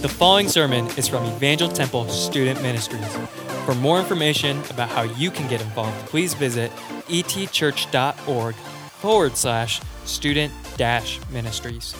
The 0.00 0.08
following 0.08 0.48
sermon 0.48 0.86
is 0.96 1.06
from 1.06 1.26
Evangel 1.26 1.68
Temple 1.68 2.08
Student 2.08 2.62
Ministries. 2.62 3.06
For 3.66 3.74
more 3.74 3.98
information 3.98 4.58
about 4.70 4.88
how 4.88 5.02
you 5.02 5.30
can 5.30 5.46
get 5.46 5.60
involved, 5.60 5.94
please 6.06 6.32
visit 6.32 6.70
etchurch.org 7.08 8.54
forward 8.54 9.36
slash 9.36 9.82
student 10.06 10.54
dash 10.78 11.20
ministries. 11.28 11.94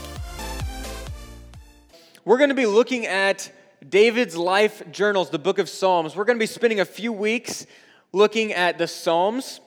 We're 2.25 2.39
going 2.39 2.49
to 2.49 2.55
be 2.55 2.65
looking 2.65 3.05
at 3.05 3.53
David's 3.87 4.35
life 4.35 4.83
journals, 4.91 5.29
the 5.29 5.39
book 5.39 5.59
of 5.59 5.69
Psalms. 5.69 6.17
We're 6.17 6.25
going 6.25 6.39
to 6.39 6.43
be 6.43 6.47
spending 6.47 6.81
a 6.81 6.87
few 6.87 7.13
weeks 7.13 7.67
looking 8.15 8.55
at 8.55 8.79
the 8.79 8.89
Psalms. 8.89 9.61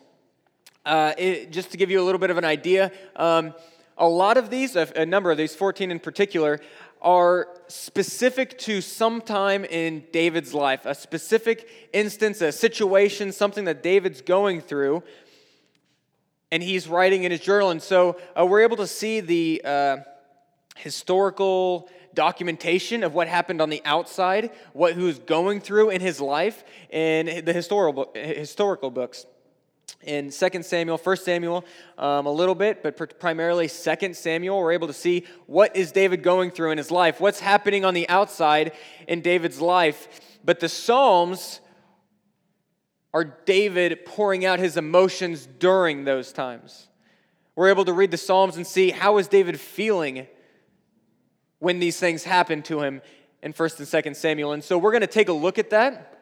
Uh, 0.83 1.13
it, 1.19 1.51
just 1.51 1.69
to 1.69 1.77
give 1.77 1.91
you 1.91 2.01
a 2.01 2.03
little 2.03 2.17
bit 2.17 2.31
of 2.31 2.39
an 2.39 2.45
idea, 2.45 2.91
um, 3.15 3.53
a 3.97 4.07
lot 4.07 4.37
of 4.37 4.49
these, 4.49 4.75
a, 4.75 4.91
a 4.95 5.05
number 5.05 5.31
of 5.31 5.37
these, 5.37 5.55
14 5.55 5.91
in 5.91 5.99
particular, 5.99 6.59
are 7.03 7.49
specific 7.67 8.57
to 8.59 8.81
some 8.81 9.21
time 9.21 9.65
in 9.65 10.03
David's 10.11 10.53
life, 10.53 10.85
a 10.85 10.95
specific 10.95 11.67
instance, 11.91 12.41
a 12.41 12.51
situation, 12.51 13.31
something 13.31 13.65
that 13.65 13.83
David's 13.83 14.21
going 14.21 14.61
through, 14.61 15.03
and 16.51 16.63
he's 16.63 16.87
writing 16.87 17.23
in 17.23 17.31
his 17.31 17.41
journal. 17.41 17.71
And 17.71 17.81
so 17.81 18.17
uh, 18.39 18.45
we're 18.45 18.61
able 18.61 18.77
to 18.77 18.87
see 18.87 19.19
the 19.19 19.61
uh, 19.65 19.97
historical 20.77 21.89
documentation 22.13 23.03
of 23.03 23.13
what 23.13 23.27
happened 23.27 23.61
on 23.61 23.69
the 23.69 23.81
outside, 23.85 24.51
what 24.71 24.95
he 24.95 25.01
was 25.01 25.19
going 25.19 25.59
through 25.59 25.89
in 25.89 25.99
his 25.99 26.21
life 26.21 26.63
in 26.89 27.43
the 27.43 27.53
historical, 27.53 28.11
historical 28.13 28.91
books 28.91 29.25
in 30.03 30.31
2 30.31 30.63
Samuel, 30.63 30.97
1 30.97 31.17
Samuel, 31.17 31.65
um, 31.97 32.25
a 32.25 32.31
little 32.31 32.55
bit, 32.55 32.83
but 32.83 33.19
primarily 33.19 33.69
2 33.69 34.13
Samuel, 34.13 34.59
we're 34.59 34.73
able 34.73 34.87
to 34.87 34.93
see 34.93 35.25
what 35.47 35.75
is 35.75 35.91
David 35.91 36.23
going 36.23 36.51
through 36.51 36.71
in 36.71 36.77
his 36.77 36.91
life, 36.91 37.19
what's 37.19 37.39
happening 37.39 37.85
on 37.85 37.93
the 37.93 38.07
outside 38.09 38.73
in 39.07 39.21
David's 39.21 39.61
life. 39.61 40.07
But 40.43 40.59
the 40.59 40.69
Psalms 40.69 41.61
are 43.13 43.23
David 43.45 44.05
pouring 44.05 44.45
out 44.45 44.59
his 44.59 44.75
emotions 44.75 45.47
during 45.59 46.03
those 46.03 46.33
times. 46.33 46.87
We're 47.55 47.69
able 47.69 47.85
to 47.85 47.93
read 47.93 48.11
the 48.11 48.17
Psalms 48.17 48.57
and 48.57 48.65
see 48.65 48.89
how 48.89 49.17
is 49.19 49.27
David 49.27 49.59
feeling 49.59 50.27
when 51.59 51.79
these 51.79 51.99
things 51.99 52.23
happen 52.23 52.61
to 52.63 52.81
him 52.81 53.01
in 53.41 53.53
1st 53.53 53.79
and 53.79 53.87
2nd 53.87 54.15
Samuel. 54.15 54.53
And 54.53 54.63
so 54.63 54.77
we're 54.77 54.91
going 54.91 55.01
to 55.01 55.07
take 55.07 55.29
a 55.29 55.33
look 55.33 55.59
at 55.59 55.69
that. 55.69 56.12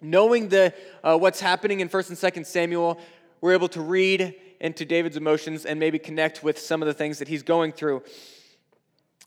Knowing 0.00 0.48
the, 0.48 0.72
uh, 1.02 1.16
what's 1.16 1.40
happening 1.40 1.80
in 1.80 1.88
1st 1.88 2.08
and 2.10 2.18
2nd 2.18 2.46
Samuel, 2.46 3.00
we're 3.40 3.52
able 3.52 3.68
to 3.68 3.80
read 3.80 4.34
into 4.60 4.84
David's 4.84 5.16
emotions 5.16 5.64
and 5.64 5.78
maybe 5.80 5.98
connect 5.98 6.42
with 6.42 6.58
some 6.58 6.82
of 6.82 6.86
the 6.86 6.94
things 6.94 7.18
that 7.18 7.28
he's 7.28 7.42
going 7.42 7.72
through. 7.72 8.02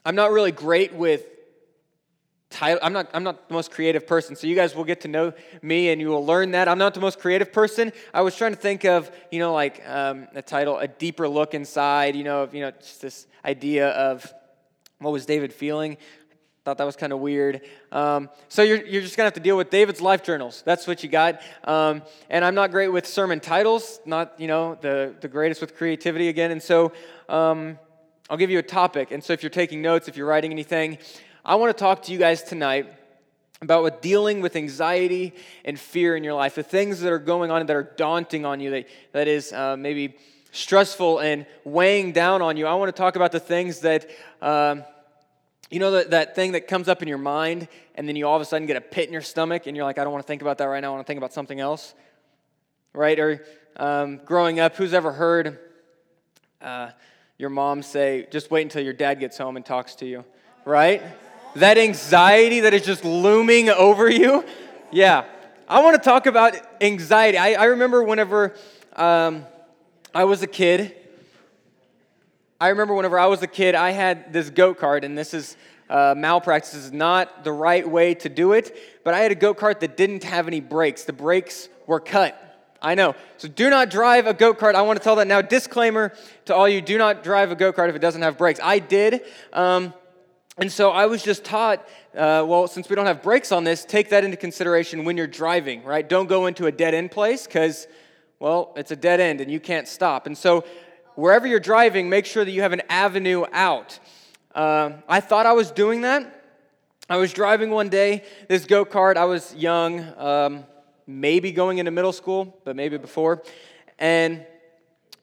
I'm 0.06 0.16
not 0.16 0.32
really 0.32 0.52
great 0.52 0.94
with 0.94 1.26
title. 2.50 2.80
I'm 2.82 2.94
not, 2.94 3.10
I'm 3.14 3.24
not 3.24 3.48
the 3.48 3.54
most 3.54 3.72
creative 3.72 4.08
person, 4.08 4.36
so 4.36 4.48
you 4.48 4.56
guys 4.56 4.76
will 4.76 4.84
get 4.84 5.02
to 5.02 5.08
know 5.08 5.34
me 5.62 5.90
and 5.90 6.02
you 6.02 6.08
will 6.08 6.26
learn 6.26 6.52
that. 6.52 6.68
I'm 6.68 6.78
not 6.78 6.94
the 6.94 7.00
most 7.00 7.20
creative 7.20 7.52
person. 7.52 7.92
I 8.14 8.22
was 8.22 8.36
trying 8.36 8.54
to 8.54 8.60
think 8.60 8.86
of, 8.86 9.12
you 9.32 9.40
know, 9.40 9.54
like 9.54 9.82
um, 9.88 10.28
a 10.34 10.42
title, 10.42 10.78
A 10.80 10.88
Deeper 10.88 11.28
Look 11.28 11.54
Inside, 11.54 12.16
you 12.16 12.24
know, 12.24 12.44
of, 12.44 12.54
you 12.54 12.62
know, 12.62 12.72
just 12.72 13.02
this 13.02 13.28
idea 13.46 13.90
of 13.90 14.32
what 15.00 15.12
was 15.12 15.26
David 15.26 15.54
feeling. 15.54 15.98
Thought 16.66 16.78
that 16.78 16.84
was 16.84 16.98
kind 16.98 17.14
of 17.14 17.20
weird. 17.20 17.62
Um, 17.92 18.30
so 18.50 18.64
you're, 18.64 18.86
you're 18.86 19.02
just 19.02 19.16
going 19.16 19.24
to 19.24 19.28
have 19.28 19.34
to 19.36 19.40
deal 19.40 19.56
with 19.56 19.70
David's 19.70 20.02
life 20.02 20.24
journals. 20.24 20.62
That's 20.66 20.88
what 20.88 21.04
you 21.04 21.10
got. 21.10 21.42
Um, 21.64 22.02
and 22.30 22.44
I'm 22.44 22.54
not 22.54 22.72
great 22.72 22.90
with 22.90 23.08
sermon 23.08 23.40
titles, 23.40 24.02
not, 24.06 24.34
you 24.38 24.48
know, 24.48 24.78
the, 24.82 25.16
the 25.22 25.30
greatest 25.30 25.62
with 25.62 25.76
creativity 25.76 26.28
again. 26.28 26.52
And 26.52 26.62
so 26.62 26.92
um, 27.30 27.80
I'll 28.30 28.38
give 28.38 28.50
you 28.50 28.60
a 28.60 28.64
topic. 28.64 29.12
And 29.12 29.24
so 29.24 29.32
if 29.32 29.42
you're 29.42 29.50
taking 29.50 29.82
notes, 29.82 30.10
if 30.10 30.18
you're 30.18 30.28
writing 30.28 30.52
anything, 30.52 30.98
I 31.46 31.56
want 31.56 31.76
to 31.76 31.80
talk 31.80 32.04
to 32.04 32.12
you 32.12 32.20
guys 32.20 32.44
tonight 32.44 32.94
about 33.62 33.82
what 33.82 34.02
dealing 34.02 34.42
with 34.42 34.56
anxiety 34.56 35.34
and 35.64 35.80
fear 35.80 36.16
in 36.16 36.24
your 36.24 36.34
life, 36.34 36.56
the 36.56 36.64
things 36.64 37.00
that 37.02 37.12
are 37.12 37.20
going 37.20 37.52
on 37.52 37.66
that 37.66 37.76
are 37.76 37.92
daunting 37.96 38.46
on 38.46 38.60
you, 38.60 38.70
that, 38.72 38.86
that 39.14 39.28
is 39.28 39.54
uh, 39.54 39.78
maybe 39.78 40.16
stressful 40.52 41.20
and 41.20 41.46
weighing 41.64 42.12
down 42.12 42.42
on 42.42 42.58
you. 42.58 42.68
I 42.68 42.74
want 42.76 42.94
to 42.94 42.98
talk 42.98 43.16
about 43.16 43.32
the 43.32 43.40
things 43.40 43.80
that 43.80 44.10
um, 44.42 44.84
you 45.70 45.80
know 45.80 45.92
that, 45.92 46.12
that 46.12 46.36
thing 46.36 46.54
that 46.54 46.68
comes 46.68 46.88
up 46.88 47.02
in 47.02 47.08
your 47.08 47.18
mind, 47.18 47.68
and 47.96 48.08
then 48.08 48.16
you 48.16 48.28
all 48.28 48.36
of 48.36 48.42
a 48.42 48.46
sudden 48.46 48.66
get 48.66 48.78
a 48.78 48.82
pit 48.82 49.08
in 49.08 49.14
your 49.14 49.22
stomach, 49.22 49.68
and 49.68 49.76
you're 49.76 49.86
like, 49.86 50.00
I 50.00 50.04
don't 50.04 50.12
want 50.12 50.24
to 50.24 50.28
think 50.28 50.42
about 50.42 50.58
that 50.58 50.66
right 50.66 50.80
now. 50.80 50.90
I 50.90 50.96
want 50.96 51.06
to 51.06 51.08
think 51.08 51.20
about 51.20 51.34
something 51.34 51.60
else. 51.60 51.94
Right? 52.94 53.20
Or 53.20 53.46
um, 53.76 54.20
growing 54.26 54.60
up, 54.60 54.76
who's 54.76 54.94
ever 54.94 55.12
heard 55.12 55.60
uh, 56.62 56.90
your 57.38 57.50
mom 57.50 57.84
say, 57.84 58.28
just 58.32 58.50
wait 58.50 58.64
until 58.64 58.84
your 58.84 58.94
dad 58.94 59.20
gets 59.20 59.38
home 59.38 59.58
and 59.58 59.66
talks 59.66 59.96
to 59.96 60.06
you? 60.06 60.26
Right? 60.66 61.04
That 61.56 61.78
anxiety 61.78 62.62
that 62.62 62.74
is 62.74 62.84
just 62.84 63.06
looming 63.06 63.70
over 63.70 64.10
you. 64.10 64.44
Yeah. 64.92 65.26
I 65.68 65.84
want 65.84 66.02
to 66.02 66.02
talk 66.02 66.26
about 66.26 66.56
anxiety. 66.82 67.38
I, 67.38 67.54
I 67.54 67.66
remember 67.66 68.04
whenever 68.04 68.56
um, 68.96 69.46
I 70.16 70.24
was 70.24 70.42
a 70.42 70.48
kid, 70.48 70.96
I 72.62 72.70
remember 72.70 72.94
whenever 72.94 73.18
I 73.18 73.28
was 73.28 73.42
a 73.42 73.48
kid, 73.48 73.74
I 73.74 73.92
had 73.92 74.34
this 74.34 74.50
go 74.50 74.76
kart, 74.76 75.06
and 75.06 75.18
this 75.18 75.34
is 75.34 75.56
uh, 75.90 76.14
malpractice 76.18 76.74
is 76.74 76.92
not 76.92 77.46
the 77.46 77.54
right 77.54 77.88
way 77.88 78.14
to 78.16 78.28
do 78.28 78.52
it, 78.52 78.78
but 79.06 79.14
I 79.14 79.20
had 79.20 79.32
a 79.32 79.36
go 79.36 79.56
kart 79.56 79.80
that 79.80 79.96
didn't 79.96 80.26
have 80.26 80.46
any 80.46 80.60
brakes. 80.60 81.06
The 81.06 81.14
brakes 81.14 81.70
were 81.88 82.02
cut. 82.02 82.38
I 82.82 82.96
know. 82.96 83.16
So 83.38 83.48
do 83.48 83.70
not 83.70 83.90
drive 83.90 84.28
a 84.28 84.34
go 84.34 84.54
kart. 84.54 84.76
I 84.76 84.82
want 84.82 85.00
to 85.00 85.04
tell 85.04 85.16
that 85.16 85.28
now. 85.28 85.42
Disclaimer 85.42 86.14
to 86.46 86.56
all 86.56 86.68
you 86.68 86.82
do 86.82 86.98
not 86.98 87.24
drive 87.24 87.50
a 87.52 87.56
go 87.56 87.72
kart 87.72 87.88
if 87.88 87.96
it 87.96 88.00
doesn't 88.00 88.22
have 88.22 88.38
brakes. 88.38 88.60
I 88.62 88.80
did. 88.80 89.22
Um, 89.54 89.94
and 90.58 90.70
so 90.70 90.92
I 90.92 91.06
was 91.06 91.24
just 91.24 91.46
taught, 91.46 91.80
uh, 92.14 92.44
well, 92.46 92.68
since 92.68 92.90
we 92.90 92.96
don't 92.98 93.06
have 93.06 93.24
brakes 93.24 93.54
on 93.54 93.64
this, 93.64 93.86
take 93.86 94.10
that 94.10 94.26
into 94.26 94.36
consideration 94.36 95.06
when 95.06 95.16
you're 95.16 95.28
driving, 95.28 95.84
right? 95.84 96.08
Don't 96.08 96.28
go 96.28 96.46
into 96.48 96.66
a 96.66 96.72
dead 96.74 96.94
end 96.94 97.12
place 97.12 97.48
because, 97.48 97.88
well, 98.40 98.74
it's 98.76 98.92
a 98.92 98.98
dead 98.98 99.22
end 99.22 99.40
and 99.40 99.50
you 99.50 99.62
can't 99.62 99.88
stop. 99.88 100.28
And 100.28 100.38
so 100.38 100.66
wherever 101.20 101.46
you're 101.46 101.60
driving, 101.60 102.10
make 102.10 102.26
sure 102.26 102.46
that 102.46 102.52
you 102.52 102.62
have 102.62 102.72
an 102.72 102.82
avenue 102.90 103.44
out. 103.52 104.00
Uh, 104.56 104.92
I 105.08 105.20
thought 105.20 105.46
I 105.46 105.54
was 105.54 105.70
doing 105.70 106.02
that. 106.02 106.44
I 107.10 107.18
was 107.18 107.34
driving 107.34 107.72
one 107.72 107.90
day, 107.90 108.24
this 108.48 108.66
go 108.66 108.86
kart. 108.86 109.18
I 109.18 109.26
was 109.26 109.54
young, 109.54 110.06
um, 110.18 110.64
maybe 111.06 111.52
going 111.52 111.80
into 111.80 111.92
middle 111.92 112.14
school, 112.14 112.58
but 112.64 112.76
maybe 112.76 112.98
before. 112.98 113.44
And 113.98 114.46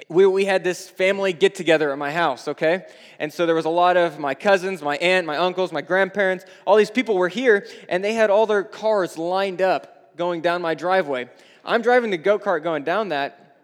we, 0.09 0.27
we 0.27 0.45
had 0.45 0.63
this 0.63 0.89
family 0.89 1.33
get 1.33 1.55
together 1.55 1.91
at 1.91 1.99
my 1.99 2.13
house, 2.13 2.49
okay? 2.49 2.85
And 3.19 3.33
so 3.33 3.47
there 3.47 3.55
was 3.55 3.65
a 3.65 3.71
lot 3.71 3.97
of 3.97 4.19
my 4.19 4.35
cousins, 4.35 4.83
my 4.83 4.97
aunt, 4.99 5.27
my 5.27 5.39
uncles, 5.39 5.73
my 5.73 5.81
grandparents, 5.81 6.45
all 6.67 6.77
these 6.77 6.91
people 6.91 7.17
were 7.17 7.29
here, 7.29 7.67
and 7.89 8.05
they 8.05 8.13
had 8.13 8.29
all 8.29 8.47
their 8.47 8.65
cars 8.65 9.17
lined 9.17 9.63
up 9.63 10.17
going 10.17 10.43
down 10.43 10.61
my 10.61 10.75
driveway. 10.75 11.31
I'm 11.65 11.81
driving 11.81 12.11
the 12.11 12.19
go 12.19 12.39
kart 12.39 12.63
going 12.63 12.85
down 12.85 13.09
that, 13.09 13.57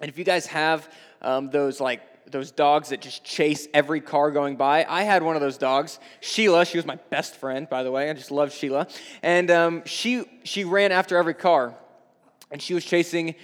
and 0.00 0.08
if 0.08 0.18
you 0.18 0.24
guys 0.24 0.46
have 0.46 0.88
um, 1.26 1.50
those 1.50 1.80
like 1.80 2.00
those 2.30 2.50
dogs 2.50 2.88
that 2.88 3.00
just 3.00 3.24
chase 3.24 3.68
every 3.74 4.00
car 4.00 4.30
going 4.30 4.56
by. 4.56 4.84
I 4.88 5.02
had 5.02 5.22
one 5.22 5.36
of 5.36 5.42
those 5.42 5.58
dogs, 5.58 5.98
Sheila. 6.20 6.64
She 6.64 6.78
was 6.78 6.86
my 6.86 6.96
best 7.10 7.36
friend, 7.36 7.68
by 7.68 7.82
the 7.82 7.90
way. 7.90 8.08
I 8.08 8.12
just 8.14 8.30
love 8.30 8.52
Sheila, 8.52 8.86
and 9.22 9.50
um, 9.50 9.82
she 9.84 10.24
she 10.44 10.64
ran 10.64 10.92
after 10.92 11.16
every 11.16 11.34
car, 11.34 11.74
and 12.50 12.62
she 12.62 12.74
was 12.74 12.84
chasing 12.84 13.34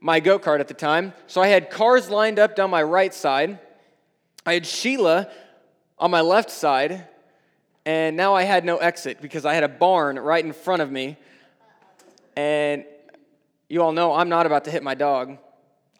my 0.00 0.20
go 0.20 0.38
kart 0.38 0.60
at 0.60 0.68
the 0.68 0.74
time. 0.74 1.12
So 1.26 1.42
I 1.42 1.48
had 1.48 1.68
cars 1.70 2.08
lined 2.08 2.38
up 2.38 2.56
down 2.56 2.70
my 2.70 2.82
right 2.82 3.12
side. 3.12 3.58
I 4.46 4.54
had 4.54 4.66
Sheila 4.66 5.28
on 5.98 6.10
my 6.10 6.20
left 6.20 6.50
side, 6.50 7.06
and 7.84 8.16
now 8.16 8.34
I 8.34 8.44
had 8.44 8.64
no 8.64 8.78
exit 8.78 9.20
because 9.20 9.44
I 9.44 9.54
had 9.54 9.64
a 9.64 9.68
barn 9.68 10.16
right 10.16 10.44
in 10.44 10.52
front 10.52 10.80
of 10.82 10.90
me. 10.90 11.16
And 12.36 12.84
you 13.68 13.82
all 13.82 13.92
know 13.92 14.14
I'm 14.14 14.28
not 14.28 14.46
about 14.46 14.64
to 14.64 14.70
hit 14.70 14.82
my 14.84 14.94
dog. 14.94 15.38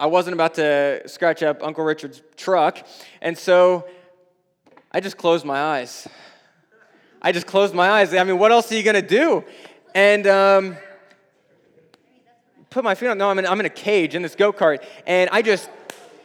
I 0.03 0.07
wasn't 0.07 0.33
about 0.33 0.55
to 0.55 1.01
scratch 1.05 1.41
up 1.43 1.63
Uncle 1.63 1.85
Richard's 1.85 2.21
truck. 2.35 2.85
And 3.21 3.37
so 3.37 3.87
I 4.91 4.99
just 4.99 5.15
closed 5.15 5.45
my 5.45 5.57
eyes. 5.57 6.09
I 7.21 7.31
just 7.31 7.47
closed 7.47 7.73
my 7.73 7.89
eyes. 7.89 8.13
I 8.13 8.21
mean, 8.25 8.37
what 8.37 8.51
else 8.51 8.69
are 8.69 8.75
you 8.75 8.83
going 8.83 9.01
to 9.01 9.01
do? 9.01 9.45
And 9.95 10.27
um, 10.27 10.75
put 12.69 12.83
my 12.83 12.95
feet 12.95 13.07
on. 13.07 13.17
No, 13.17 13.29
I'm 13.29 13.39
in, 13.39 13.45
I'm 13.45 13.61
in 13.61 13.65
a 13.65 13.69
cage 13.69 14.13
in 14.13 14.23
this 14.23 14.35
go 14.35 14.51
kart. 14.51 14.83
And 15.07 15.29
I 15.31 15.41
just. 15.41 15.69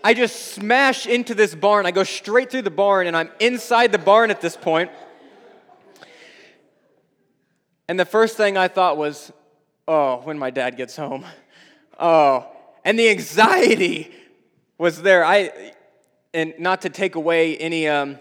I 0.02 0.14
just 0.14 0.55
smash 0.55 1.06
into 1.06 1.35
this 1.35 1.55
barn. 1.55 1.85
I 1.85 1.91
go 1.91 2.05
straight 2.05 2.50
through 2.50 2.62
the 2.62 2.70
barn, 2.70 3.08
and 3.08 3.17
I'm 3.17 3.31
inside 3.41 3.91
the 3.91 3.99
barn 3.99 4.31
at 4.31 4.41
this 4.41 4.56
point. 4.56 4.93
And 7.88 7.99
the 7.99 8.05
first 8.05 8.37
thing 8.37 8.56
I 8.56 8.69
thought 8.69 8.97
was, 8.97 9.32
oh, 9.88 10.19
when 10.23 10.38
my 10.38 10.50
dad 10.50 10.76
gets 10.76 10.97
home. 10.97 11.25
Oh, 11.99 12.47
and 12.88 12.99
the 12.99 13.11
anxiety 13.11 14.11
was 14.79 15.02
there. 15.02 15.23
I, 15.23 15.75
and 16.32 16.55
not 16.58 16.81
to 16.82 16.88
take 16.88 17.17
away 17.17 17.55
any 17.58 17.87
um, 17.87 18.19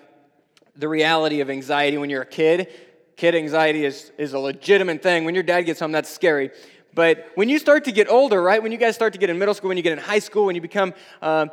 the 0.75 0.89
reality 0.89 1.39
of 1.39 1.49
anxiety 1.49 1.97
when 1.97 2.09
you're 2.09 2.23
a 2.23 2.25
kid. 2.25 2.67
Kid 3.15 3.33
anxiety 3.33 3.85
is, 3.85 4.11
is 4.17 4.33
a 4.33 4.39
legitimate 4.39 5.01
thing. 5.01 5.23
When 5.23 5.35
your 5.35 5.45
dad 5.45 5.61
gets 5.61 5.79
home, 5.79 5.93
that's 5.93 6.09
scary. 6.09 6.51
But 6.93 7.31
when 7.35 7.47
you 7.47 7.59
start 7.59 7.85
to 7.85 7.93
get 7.93 8.09
older, 8.09 8.43
right? 8.43 8.61
When 8.61 8.73
you 8.73 8.77
guys 8.77 8.93
start 8.93 9.13
to 9.13 9.19
get 9.19 9.29
in 9.29 9.39
middle 9.39 9.53
school, 9.53 9.69
when 9.69 9.77
you 9.77 9.83
get 9.83 9.93
in 9.93 9.99
high 9.99 10.19
school, 10.19 10.47
when 10.47 10.55
you 10.55 10.61
become 10.61 10.93
uh, 11.21 11.45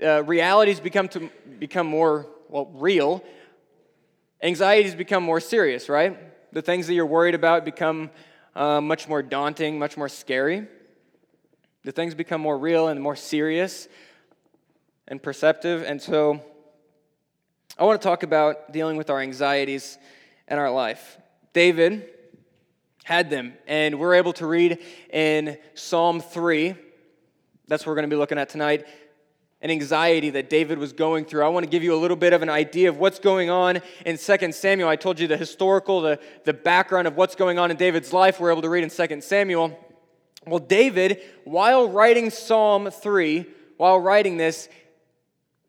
uh, 0.00 0.22
realities 0.22 0.78
become 0.78 1.08
to 1.08 1.28
become 1.58 1.88
more 1.88 2.28
well 2.48 2.70
real, 2.74 3.24
anxieties 4.44 4.94
become 4.94 5.24
more 5.24 5.40
serious, 5.40 5.88
right? 5.88 6.16
The 6.52 6.62
things 6.62 6.86
that 6.86 6.94
you're 6.94 7.04
worried 7.04 7.34
about 7.34 7.64
become 7.64 8.10
uh, 8.54 8.80
much 8.80 9.08
more 9.08 9.24
daunting, 9.24 9.76
much 9.76 9.96
more 9.96 10.08
scary. 10.08 10.68
The 11.84 11.92
things 11.92 12.14
become 12.14 12.40
more 12.40 12.58
real 12.58 12.88
and 12.88 13.00
more 13.00 13.16
serious 13.16 13.88
and 15.08 15.22
perceptive. 15.22 15.82
And 15.82 16.00
so 16.00 16.40
I 17.78 17.84
want 17.84 18.00
to 18.00 18.06
talk 18.06 18.22
about 18.22 18.72
dealing 18.72 18.96
with 18.96 19.10
our 19.10 19.20
anxieties 19.20 19.98
in 20.48 20.58
our 20.58 20.70
life. 20.70 21.18
David 21.52 22.08
had 23.04 23.30
them, 23.30 23.54
and 23.66 23.98
we're 23.98 24.14
able 24.14 24.32
to 24.34 24.46
read 24.46 24.78
in 25.10 25.56
Psalm 25.74 26.20
3. 26.20 26.74
That's 27.66 27.86
what 27.86 27.92
we're 27.92 27.96
going 27.96 28.10
to 28.10 28.14
be 28.14 28.18
looking 28.18 28.38
at 28.38 28.48
tonight 28.48 28.86
an 29.62 29.70
anxiety 29.70 30.30
that 30.30 30.48
David 30.48 30.78
was 30.78 30.92
going 30.92 31.26
through. 31.26 31.44
I 31.44 31.48
want 31.48 31.64
to 31.64 31.70
give 31.70 31.82
you 31.82 31.94
a 31.94 32.00
little 32.00 32.16
bit 32.16 32.32
of 32.32 32.40
an 32.40 32.48
idea 32.48 32.88
of 32.88 32.96
what's 32.96 33.18
going 33.18 33.50
on 33.50 33.80
in 34.06 34.16
2 34.16 34.52
Samuel. 34.52 34.88
I 34.88 34.96
told 34.96 35.20
you 35.20 35.26
the 35.26 35.36
historical, 35.36 36.00
the, 36.00 36.18
the 36.44 36.54
background 36.54 37.06
of 37.06 37.16
what's 37.16 37.34
going 37.34 37.58
on 37.58 37.70
in 37.70 37.76
David's 37.76 38.12
life. 38.12 38.40
We're 38.40 38.52
able 38.52 38.62
to 38.62 38.70
read 38.70 38.84
in 38.84 38.90
2 38.90 39.20
Samuel. 39.20 39.78
Well, 40.46 40.58
David, 40.58 41.22
while 41.44 41.88
writing 41.88 42.30
Psalm 42.30 42.90
3, 42.90 43.44
while 43.76 44.00
writing 44.00 44.38
this, 44.38 44.68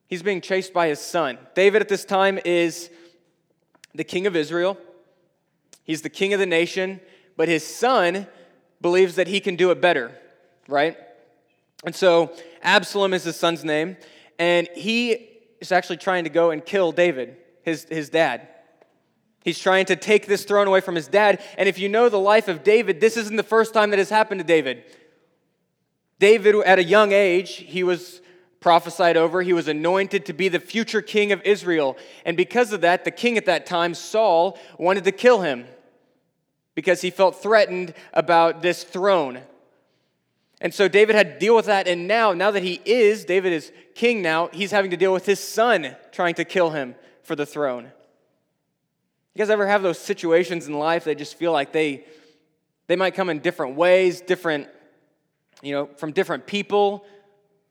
he's 0.08 0.24
being 0.24 0.40
chased 0.40 0.74
by 0.74 0.88
his 0.88 1.00
son. 1.00 1.38
David 1.56 1.82
at 1.82 1.90
this 1.90 2.06
time 2.06 2.40
is 2.46 2.90
the 3.94 4.06
king 4.06 4.28
of 4.28 4.36
Israel, 4.36 4.78
he's 5.84 6.02
the 6.02 6.10
king 6.10 6.34
of 6.34 6.40
the 6.40 6.46
nation, 6.46 7.02
but 7.36 7.50
his 7.50 7.66
son 7.66 8.28
believes 8.80 9.16
that 9.16 9.28
he 9.28 9.42
can 9.42 9.56
do 9.58 9.72
it 9.72 9.82
better, 9.82 10.18
right? 10.68 10.98
And 11.84 11.94
so 11.94 12.32
Absalom 12.64 13.14
is 13.14 13.26
his 13.26 13.36
son's 13.36 13.66
name, 13.66 13.98
and 14.40 14.70
he 14.74 15.30
is 15.60 15.72
actually 15.72 15.98
trying 15.98 16.24
to 16.24 16.30
go 16.30 16.52
and 16.52 16.66
kill 16.66 16.92
David, 16.94 17.36
his, 17.64 17.86
his 17.90 18.10
dad. 18.10 18.48
He's 19.44 19.60
trying 19.60 19.86
to 19.86 19.96
take 19.96 20.28
this 20.28 20.44
throne 20.44 20.68
away 20.68 20.82
from 20.82 20.96
his 20.96 21.08
dad. 21.08 21.44
And 21.58 21.68
if 21.68 21.80
you 21.80 21.90
know 21.90 22.10
the 22.10 22.20
life 22.20 22.48
of 22.48 22.64
David, 22.64 23.02
this 23.02 23.18
isn't 23.18 23.36
the 23.36 23.44
first 23.44 23.74
time 23.74 23.90
that 23.90 24.00
has 24.00 24.10
happened 24.10 24.40
to 24.40 24.46
David. 24.46 24.84
David, 26.20 26.56
at 26.64 26.78
a 26.78 26.84
young 26.84 27.12
age, 27.12 27.56
he 27.56 27.84
was 27.84 28.22
prophesied 28.60 29.18
over. 29.18 29.42
He 29.42 29.54
was 29.54 29.68
anointed 29.68 30.28
to 30.28 30.34
be 30.34 30.48
the 30.48 30.60
future 30.60 31.02
king 31.02 31.32
of 31.32 31.42
Israel. 31.42 31.98
And 32.26 32.38
because 32.38 32.72
of 32.72 32.82
that, 32.82 33.04
the 33.04 33.12
king 33.12 33.38
at 33.38 33.48
that 33.48 33.66
time, 33.66 33.96
Saul, 33.96 34.60
wanted 34.78 35.04
to 35.06 35.12
kill 35.12 35.42
him 35.42 35.66
because 36.76 37.02
he 37.02 37.10
felt 37.10 37.42
threatened 37.42 37.96
about 38.14 38.62
this 38.62 38.84
throne. 38.84 39.42
And 40.62 40.72
so 40.72 40.88
David 40.88 41.16
had 41.16 41.34
to 41.34 41.40
deal 41.40 41.56
with 41.56 41.66
that. 41.66 41.88
And 41.88 42.08
now, 42.08 42.34
now 42.34 42.52
that 42.52 42.62
he 42.62 42.80
is, 42.86 43.26
David 43.26 43.52
is 43.52 43.72
king 43.96 44.22
now, 44.22 44.50
he's 44.54 44.70
having 44.70 44.92
to 44.92 44.98
deal 44.98 45.12
with 45.12 45.26
his 45.26 45.40
son 45.40 45.96
trying 46.12 46.36
to 46.36 46.46
kill 46.46 46.70
him 46.70 46.94
for 47.24 47.36
the 47.36 47.48
throne. 47.48 47.92
You 49.34 49.40
guys 49.40 49.50
ever 49.50 49.68
have 49.68 49.82
those 49.82 50.00
situations 50.00 50.68
in 50.68 50.74
life 50.74 51.06
that 51.06 51.18
just 51.18 51.36
feel 51.36 51.52
like 51.52 51.72
they, 51.72 52.06
they 52.88 52.96
might 52.96 53.14
come 53.14 53.30
in 53.30 53.40
different 53.40 53.76
ways, 53.76 54.22
different, 54.22 54.68
you 55.62 55.74
know, 55.74 55.90
from 55.98 56.12
different 56.12 56.46
people, 56.46 57.06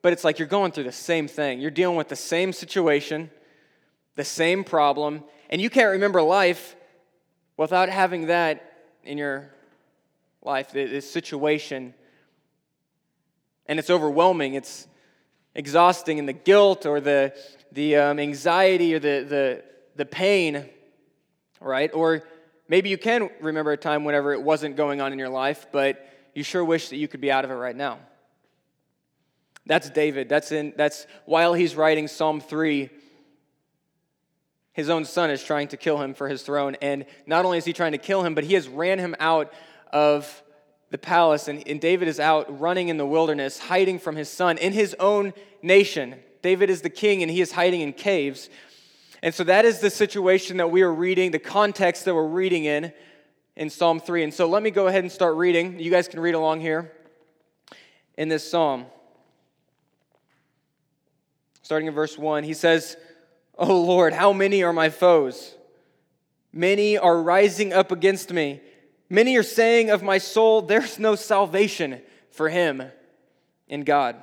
but 0.03 0.13
it's 0.13 0.25
like 0.25 0.39
you're 0.39 0.49
going 0.49 0.73
through 0.73 0.85
the 0.85 0.93
same 0.93 1.29
thing. 1.29 1.61
You're 1.61 1.71
dealing 1.71 1.97
with 1.97 2.09
the 2.09 2.17
same 2.17 2.53
situation, 2.53 3.31
the 4.17 4.25
same 4.25 4.65
problem, 4.65 5.23
and 5.51 5.61
you 5.61 5.69
can't 5.69 5.93
remember 5.93 6.23
life 6.23 6.77
without 7.57 7.89
having 7.89 8.27
that 8.27 8.79
in 9.05 9.19
your 9.19 9.51
life, 10.43 10.73
this 10.73 11.11
situation 11.11 11.95
and 13.71 13.79
it's 13.79 13.89
overwhelming. 13.89 14.55
It's 14.55 14.89
exhausting, 15.55 16.19
and 16.19 16.29
the 16.29 16.33
guilt 16.33 16.87
or 16.87 17.01
the, 17.01 17.33
the 17.71 17.97
um, 17.97 18.19
anxiety 18.19 18.93
or 18.97 18.99
the, 18.99 19.25
the, 19.29 19.65
the 19.95 20.05
pain, 20.05 20.69
right? 21.61 21.91
Or 21.93 22.23
maybe 22.69 22.89
you 22.89 22.99
can 22.99 23.31
remember 23.41 23.73
a 23.73 23.77
time 23.77 24.05
whenever 24.05 24.33
it 24.33 24.43
wasn't 24.43 24.77
going 24.77 25.01
on 25.01 25.13
in 25.13 25.19
your 25.19 25.29
life, 25.29 25.67
but 25.73 26.07
you 26.35 26.43
sure 26.43 26.65
wish 26.65 26.89
that 26.89 26.97
you 26.97 27.09
could 27.09 27.21
be 27.21 27.31
out 27.31 27.45
of 27.45 27.51
it 27.51 27.55
right 27.55 27.77
now. 27.77 27.99
That's 29.67 29.91
David. 29.91 30.29
That's 30.29 30.53
in 30.53 30.73
that's 30.77 31.07
while 31.27 31.55
he's 31.55 31.77
writing 31.77 32.09
Psalm 32.09 32.41
3, 32.41 32.91
his 34.73 34.89
own 34.89 35.05
son 35.05 35.31
is 35.31 35.45
trying 35.45 35.69
to 35.69 35.77
kill 35.77 36.01
him 36.01 36.15
for 36.15 36.29
his 36.29 36.43
throne. 36.43 36.77
And 36.81 37.05
not 37.27 37.45
only 37.45 37.59
is 37.59 37.65
he 37.65 37.73
trying 37.73 37.93
to 37.93 37.99
kill 37.99 38.25
him, 38.25 38.35
but 38.35 38.45
he 38.45 38.55
has 38.55 38.69
ran 38.69 38.99
him 38.99 39.15
out 39.21 39.53
of 39.93 40.43
the 40.91 40.99
palace, 40.99 41.47
and, 41.47 41.67
and 41.69 41.81
David 41.81 42.09
is 42.09 42.19
out 42.19 42.61
running 42.61 42.89
in 42.89 42.97
the 42.97 43.07
wilderness, 43.07 43.59
hiding 43.59 43.99
from 43.99 44.17
his 44.17 44.29
son 44.29 44.59
in 44.59 44.73
his 44.73 44.95
own 44.99 45.33
nation. 45.63 46.17
David 46.43 46.69
is 46.69 46.83
the 46.83 46.91
king, 46.91 47.23
and 47.23 47.31
he 47.31 47.41
is 47.41 47.53
hiding 47.53 47.81
in 47.81 47.93
caves. 47.93 48.51
And 49.23 49.35
so 49.35 49.45
that 49.45 49.65
is 49.65 49.81
the 49.81 49.91
situation 49.91 50.57
that 50.59 50.71
we 50.71 50.83
are 50.83 50.93
reading, 50.93 51.31
the 51.31 51.39
context 51.39 52.05
that 52.07 52.15
we're 52.15 52.27
reading 52.27 52.65
in 52.65 52.93
in 53.57 53.69
Psalm 53.69 54.01
3. 54.01 54.25
And 54.25 54.35
so 54.35 54.49
let 54.49 54.63
me 54.63 54.71
go 54.71 54.87
ahead 54.87 55.05
and 55.05 55.13
start 55.13 55.37
reading. 55.37 55.79
You 55.79 55.91
guys 55.91 56.09
can 56.09 56.21
read 56.21 56.35
along 56.35 56.61
here 56.61 56.93
in 58.17 58.29
this 58.29 58.49
psalm. 58.49 58.87
Starting 61.63 61.89
in 61.89 61.95
verse 61.95 62.17
1, 62.17 62.45
he 62.45 62.55
says, 62.55 62.97
Oh 63.59 63.81
Lord, 63.83 64.13
how 64.13 64.33
many 64.33 64.63
are 64.63 64.73
my 64.73 64.89
foes? 64.89 65.55
Many 66.53 66.99
are 66.99 67.21
rising 67.21 67.73
up 67.73 67.93
against 67.93 68.33
me. 68.33 68.61
Many 69.09 69.37
are 69.37 69.43
saying 69.43 69.91
of 69.91 70.03
my 70.03 70.19
soul, 70.19 70.63
there's 70.63 70.99
no 70.99 71.15
salvation 71.15 72.01
for 72.31 72.49
him 72.49 72.83
in 73.69 73.83
God. 73.83 74.17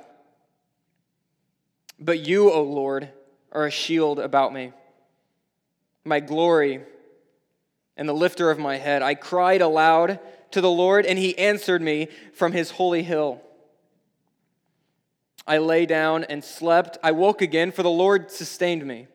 But 2.00 2.20
you, 2.20 2.50
O 2.50 2.62
Lord, 2.62 3.08
are 3.52 3.66
a 3.66 3.70
shield 3.70 4.18
about 4.18 4.52
me, 4.52 4.72
my 6.04 6.20
glory 6.20 6.82
and 7.96 8.08
the 8.08 8.14
lifter 8.14 8.50
of 8.50 8.58
my 8.58 8.76
head. 8.76 9.02
I 9.02 9.14
cried 9.14 9.60
aloud 9.60 10.20
to 10.52 10.60
the 10.60 10.70
Lord, 10.70 11.04
and 11.04 11.18
he 11.18 11.36
answered 11.38 11.82
me 11.82 12.08
from 12.32 12.52
his 12.52 12.70
holy 12.72 13.02
hill. 13.02 13.42
I 15.46 15.58
lay 15.58 15.86
down 15.86 16.24
and 16.24 16.44
slept. 16.44 16.98
I 17.02 17.12
woke 17.12 17.42
again, 17.42 17.72
for 17.72 17.82
the 17.82 17.90
Lord 17.90 18.30
sustained 18.30 18.86
me. 18.86 19.08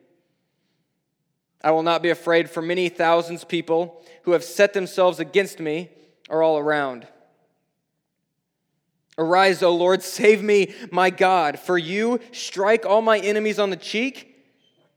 I 1.64 1.72
will 1.72 1.84
not 1.84 2.02
be 2.02 2.10
afraid, 2.10 2.50
for 2.50 2.62
many 2.62 2.90
thousands 2.90 3.44
people 3.44 4.04
who 4.24 4.32
have 4.32 4.44
set 4.44 4.74
themselves 4.74 5.20
against 5.20 5.60
me 5.60 5.90
are 6.30 6.44
all 6.44 6.58
around. 6.58 7.08
Arise, 9.18 9.62
O 9.62 9.74
Lord, 9.74 10.02
save 10.02 10.42
me, 10.42 10.74
my 10.92 11.10
God, 11.10 11.60
for 11.60 11.78
you 11.78 12.20
strike 12.32 12.86
all 12.86 13.02
my 13.02 13.20
enemies 13.20 13.60
on 13.60 13.70
the 13.70 13.78
cheek, 13.78 14.33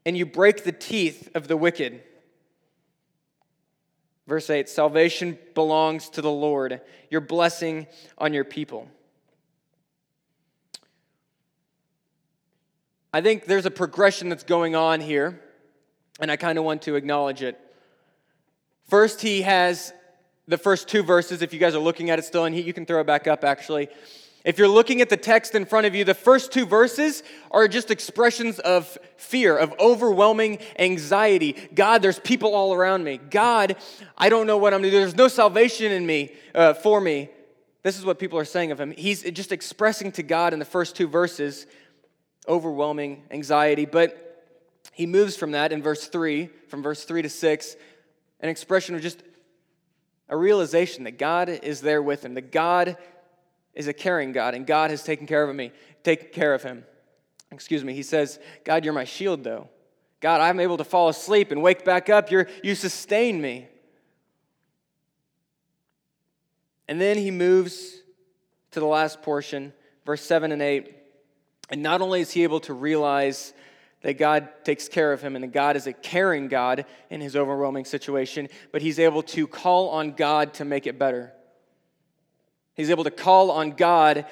and 0.06 0.16
you 0.16 0.24
break 0.24 0.64
the 0.64 0.72
teeth 0.72 1.28
of 1.34 1.48
the 1.48 1.56
wicked. 1.56 2.00
Verse 4.26 4.48
8 4.48 4.68
Salvation 4.68 5.36
belongs 5.54 6.08
to 6.10 6.22
the 6.22 6.30
Lord, 6.30 6.80
your 7.10 7.20
blessing 7.20 7.86
on 8.16 8.32
your 8.32 8.44
people. 8.44 8.88
I 13.12 13.20
think 13.20 13.46
there's 13.46 13.66
a 13.66 13.70
progression 13.70 14.28
that's 14.28 14.44
going 14.44 14.76
on 14.76 15.00
here 15.00 15.40
and 16.20 16.30
I 16.30 16.36
kind 16.36 16.58
of 16.58 16.64
want 16.64 16.82
to 16.82 16.96
acknowledge 16.96 17.42
it. 17.42 17.58
First, 18.88 19.20
he 19.20 19.42
has 19.42 19.92
the 20.46 20.58
first 20.58 20.88
two 20.88 21.02
verses, 21.02 21.42
if 21.42 21.52
you 21.52 21.58
guys 21.58 21.74
are 21.74 21.80
looking 21.80 22.10
at 22.10 22.18
it 22.18 22.24
still, 22.24 22.44
and 22.44 22.54
you 22.54 22.72
can 22.72 22.86
throw 22.86 23.00
it 23.00 23.06
back 23.06 23.26
up 23.26 23.42
actually. 23.42 23.88
If 24.46 24.58
you're 24.58 24.68
looking 24.68 25.00
at 25.00 25.08
the 25.08 25.16
text 25.16 25.56
in 25.56 25.64
front 25.64 25.88
of 25.88 25.96
you, 25.96 26.04
the 26.04 26.14
first 26.14 26.52
two 26.52 26.66
verses 26.66 27.24
are 27.50 27.66
just 27.66 27.90
expressions 27.90 28.60
of 28.60 28.96
fear, 29.16 29.58
of 29.58 29.74
overwhelming 29.80 30.60
anxiety. 30.78 31.56
God, 31.74 32.00
there's 32.00 32.20
people 32.20 32.54
all 32.54 32.72
around 32.72 33.02
me. 33.02 33.18
God, 33.18 33.74
I 34.16 34.28
don't 34.28 34.46
know 34.46 34.56
what 34.56 34.72
I'm 34.72 34.82
going 34.82 34.92
to 34.92 34.96
do. 34.98 35.00
There's 35.00 35.16
no 35.16 35.26
salvation 35.26 35.90
in 35.90 36.06
me, 36.06 36.32
uh, 36.54 36.74
for 36.74 37.00
me. 37.00 37.28
This 37.82 37.98
is 37.98 38.04
what 38.04 38.20
people 38.20 38.38
are 38.38 38.44
saying 38.44 38.70
of 38.70 38.80
him. 38.80 38.92
He's 38.92 39.24
just 39.24 39.50
expressing 39.50 40.12
to 40.12 40.22
God 40.22 40.52
in 40.52 40.60
the 40.60 40.64
first 40.64 40.94
two 40.94 41.08
verses 41.08 41.66
overwhelming 42.46 43.24
anxiety. 43.32 43.84
But 43.84 44.44
he 44.92 45.06
moves 45.06 45.36
from 45.36 45.50
that 45.52 45.72
in 45.72 45.82
verse 45.82 46.06
3, 46.06 46.50
from 46.68 46.84
verse 46.84 47.02
3 47.02 47.22
to 47.22 47.28
6, 47.28 47.76
an 48.38 48.48
expression 48.48 48.94
of 48.94 49.02
just 49.02 49.24
a 50.28 50.36
realization 50.36 51.02
that 51.02 51.18
God 51.18 51.48
is 51.48 51.80
there 51.80 52.00
with 52.00 52.24
him, 52.24 52.34
that 52.34 52.52
God 52.52 52.96
is 53.76 53.86
a 53.86 53.92
caring 53.92 54.32
God, 54.32 54.54
and 54.54 54.66
God 54.66 54.90
has 54.90 55.04
taken 55.04 55.26
care 55.26 55.48
of 55.48 55.54
me, 55.54 55.70
taken 56.02 56.28
care 56.32 56.54
of 56.54 56.62
him. 56.62 56.84
Excuse 57.52 57.84
me. 57.84 57.94
He 57.94 58.02
says, 58.02 58.40
God, 58.64 58.84
you're 58.84 58.94
my 58.94 59.04
shield, 59.04 59.44
though. 59.44 59.68
God, 60.20 60.40
I'm 60.40 60.58
able 60.58 60.78
to 60.78 60.84
fall 60.84 61.08
asleep 61.08 61.52
and 61.52 61.62
wake 61.62 61.84
back 61.84 62.08
up. 62.08 62.30
You're, 62.30 62.48
you 62.64 62.74
sustain 62.74 63.40
me. 63.40 63.68
And 66.88 67.00
then 67.00 67.18
he 67.18 67.30
moves 67.30 68.00
to 68.72 68.80
the 68.80 68.86
last 68.86 69.22
portion, 69.22 69.72
verse 70.04 70.22
7 70.22 70.52
and 70.52 70.62
8. 70.62 70.94
And 71.70 71.82
not 71.82 72.00
only 72.00 72.20
is 72.20 72.30
he 72.30 72.44
able 72.44 72.60
to 72.60 72.72
realize 72.72 73.52
that 74.02 74.18
God 74.18 74.48
takes 74.64 74.88
care 74.88 75.12
of 75.12 75.20
him 75.20 75.34
and 75.34 75.42
that 75.42 75.52
God 75.52 75.76
is 75.76 75.86
a 75.86 75.92
caring 75.92 76.48
God 76.48 76.86
in 77.10 77.20
his 77.20 77.34
overwhelming 77.34 77.84
situation, 77.84 78.48
but 78.72 78.82
he's 78.82 78.98
able 78.98 79.22
to 79.24 79.46
call 79.46 79.90
on 79.90 80.12
God 80.12 80.54
to 80.54 80.64
make 80.64 80.86
it 80.86 80.98
better. 80.98 81.32
He's 82.76 82.90
able 82.90 83.04
to 83.04 83.10
call 83.10 83.50
on 83.50 83.72
God 83.72 84.26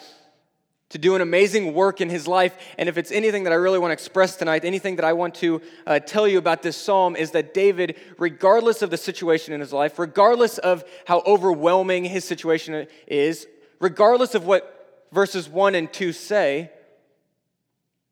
to 0.91 0.99
do 0.99 1.17
an 1.17 1.21
amazing 1.21 1.75
work 1.75 2.01
in 2.01 2.09
his 2.09 2.29
life. 2.29 2.57
And 2.79 2.89
if 2.89 2.99
it's 2.99 3.11
anything 3.11 3.45
that 3.45 3.53
I 3.53 3.57
really 3.57 3.79
want 3.81 3.91
to 3.91 3.95
express 3.95 4.37
tonight, 4.37 4.65
anything 4.65 4.97
that 4.97 5.05
I 5.05 5.13
want 5.15 5.35
to 5.37 5.61
uh, 5.87 5.99
tell 5.99 6.29
you 6.29 6.39
about 6.39 6.63
this 6.63 6.77
psalm 6.77 7.17
is 7.17 7.33
that 7.33 7.53
David, 7.53 7.97
regardless 8.19 8.81
of 8.83 8.91
the 8.91 8.97
situation 8.97 9.55
in 9.55 9.61
his 9.61 9.73
life, 9.73 9.99
regardless 9.99 10.59
of 10.59 10.85
how 11.07 11.23
overwhelming 11.27 12.05
his 12.05 12.25
situation 12.25 12.87
is, 13.09 13.49
regardless 13.81 14.37
of 14.37 14.47
what 14.47 15.07
verses 15.11 15.49
1 15.49 15.75
and 15.75 15.93
2 15.93 16.13
say, 16.13 16.71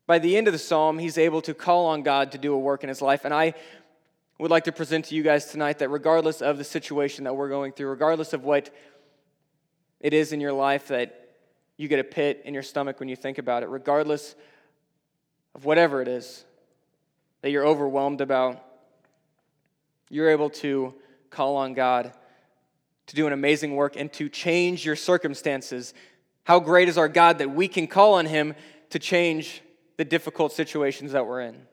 by 0.05 0.19
the 0.19 0.35
end 0.35 0.47
of 0.47 0.53
the 0.53 0.59
psalm, 0.59 0.99
he's 0.99 1.17
able 1.17 1.41
to 1.43 1.53
call 1.53 1.85
on 1.85 2.03
God 2.03 2.33
to 2.33 2.37
do 2.37 2.53
a 2.53 2.59
work 2.59 2.83
in 2.83 2.89
his 2.89 3.01
life. 3.01 3.23
And 3.23 3.33
I 3.33 3.53
would 4.39 4.51
like 4.51 4.65
to 4.65 4.71
present 4.73 5.05
to 5.05 5.15
you 5.15 5.23
guys 5.23 5.45
tonight 5.45 5.79
that 5.79 5.89
regardless 5.89 6.41
of 6.41 6.57
the 6.57 6.63
situation 6.65 7.23
that 7.23 7.35
we're 7.35 7.49
going 7.49 7.71
through, 7.71 7.87
regardless 7.87 8.33
of 8.33 8.43
what 8.43 8.75
it 10.03 10.13
is 10.13 10.33
in 10.33 10.41
your 10.41 10.53
life 10.53 10.89
that 10.89 11.29
you 11.77 11.87
get 11.87 11.97
a 11.97 12.03
pit 12.03 12.43
in 12.45 12.53
your 12.53 12.61
stomach 12.61 12.99
when 12.99 13.09
you 13.09 13.15
think 13.15 13.39
about 13.39 13.63
it, 13.63 13.69
regardless 13.69 14.35
of 15.55 15.65
whatever 15.65 16.01
it 16.01 16.07
is 16.07 16.45
that 17.41 17.49
you're 17.49 17.65
overwhelmed 17.65 18.21
about. 18.21 18.63
You're 20.09 20.29
able 20.29 20.49
to 20.51 20.93
call 21.31 21.55
on 21.55 21.73
God 21.73 22.13
to 23.07 23.15
do 23.15 23.25
an 23.25 23.33
amazing 23.33 23.75
work 23.75 23.95
and 23.95 24.11
to 24.13 24.29
change 24.29 24.85
your 24.85 24.95
circumstances. 24.95 25.93
How 26.43 26.59
great 26.59 26.89
is 26.89 26.97
our 26.97 27.09
God 27.09 27.39
that 27.39 27.49
we 27.49 27.67
can 27.67 27.87
call 27.87 28.13
on 28.13 28.25
Him 28.25 28.53
to 28.91 28.99
change 28.99 29.61
the 29.97 30.05
difficult 30.05 30.51
situations 30.51 31.13
that 31.13 31.25
we're 31.25 31.41
in? 31.41 31.65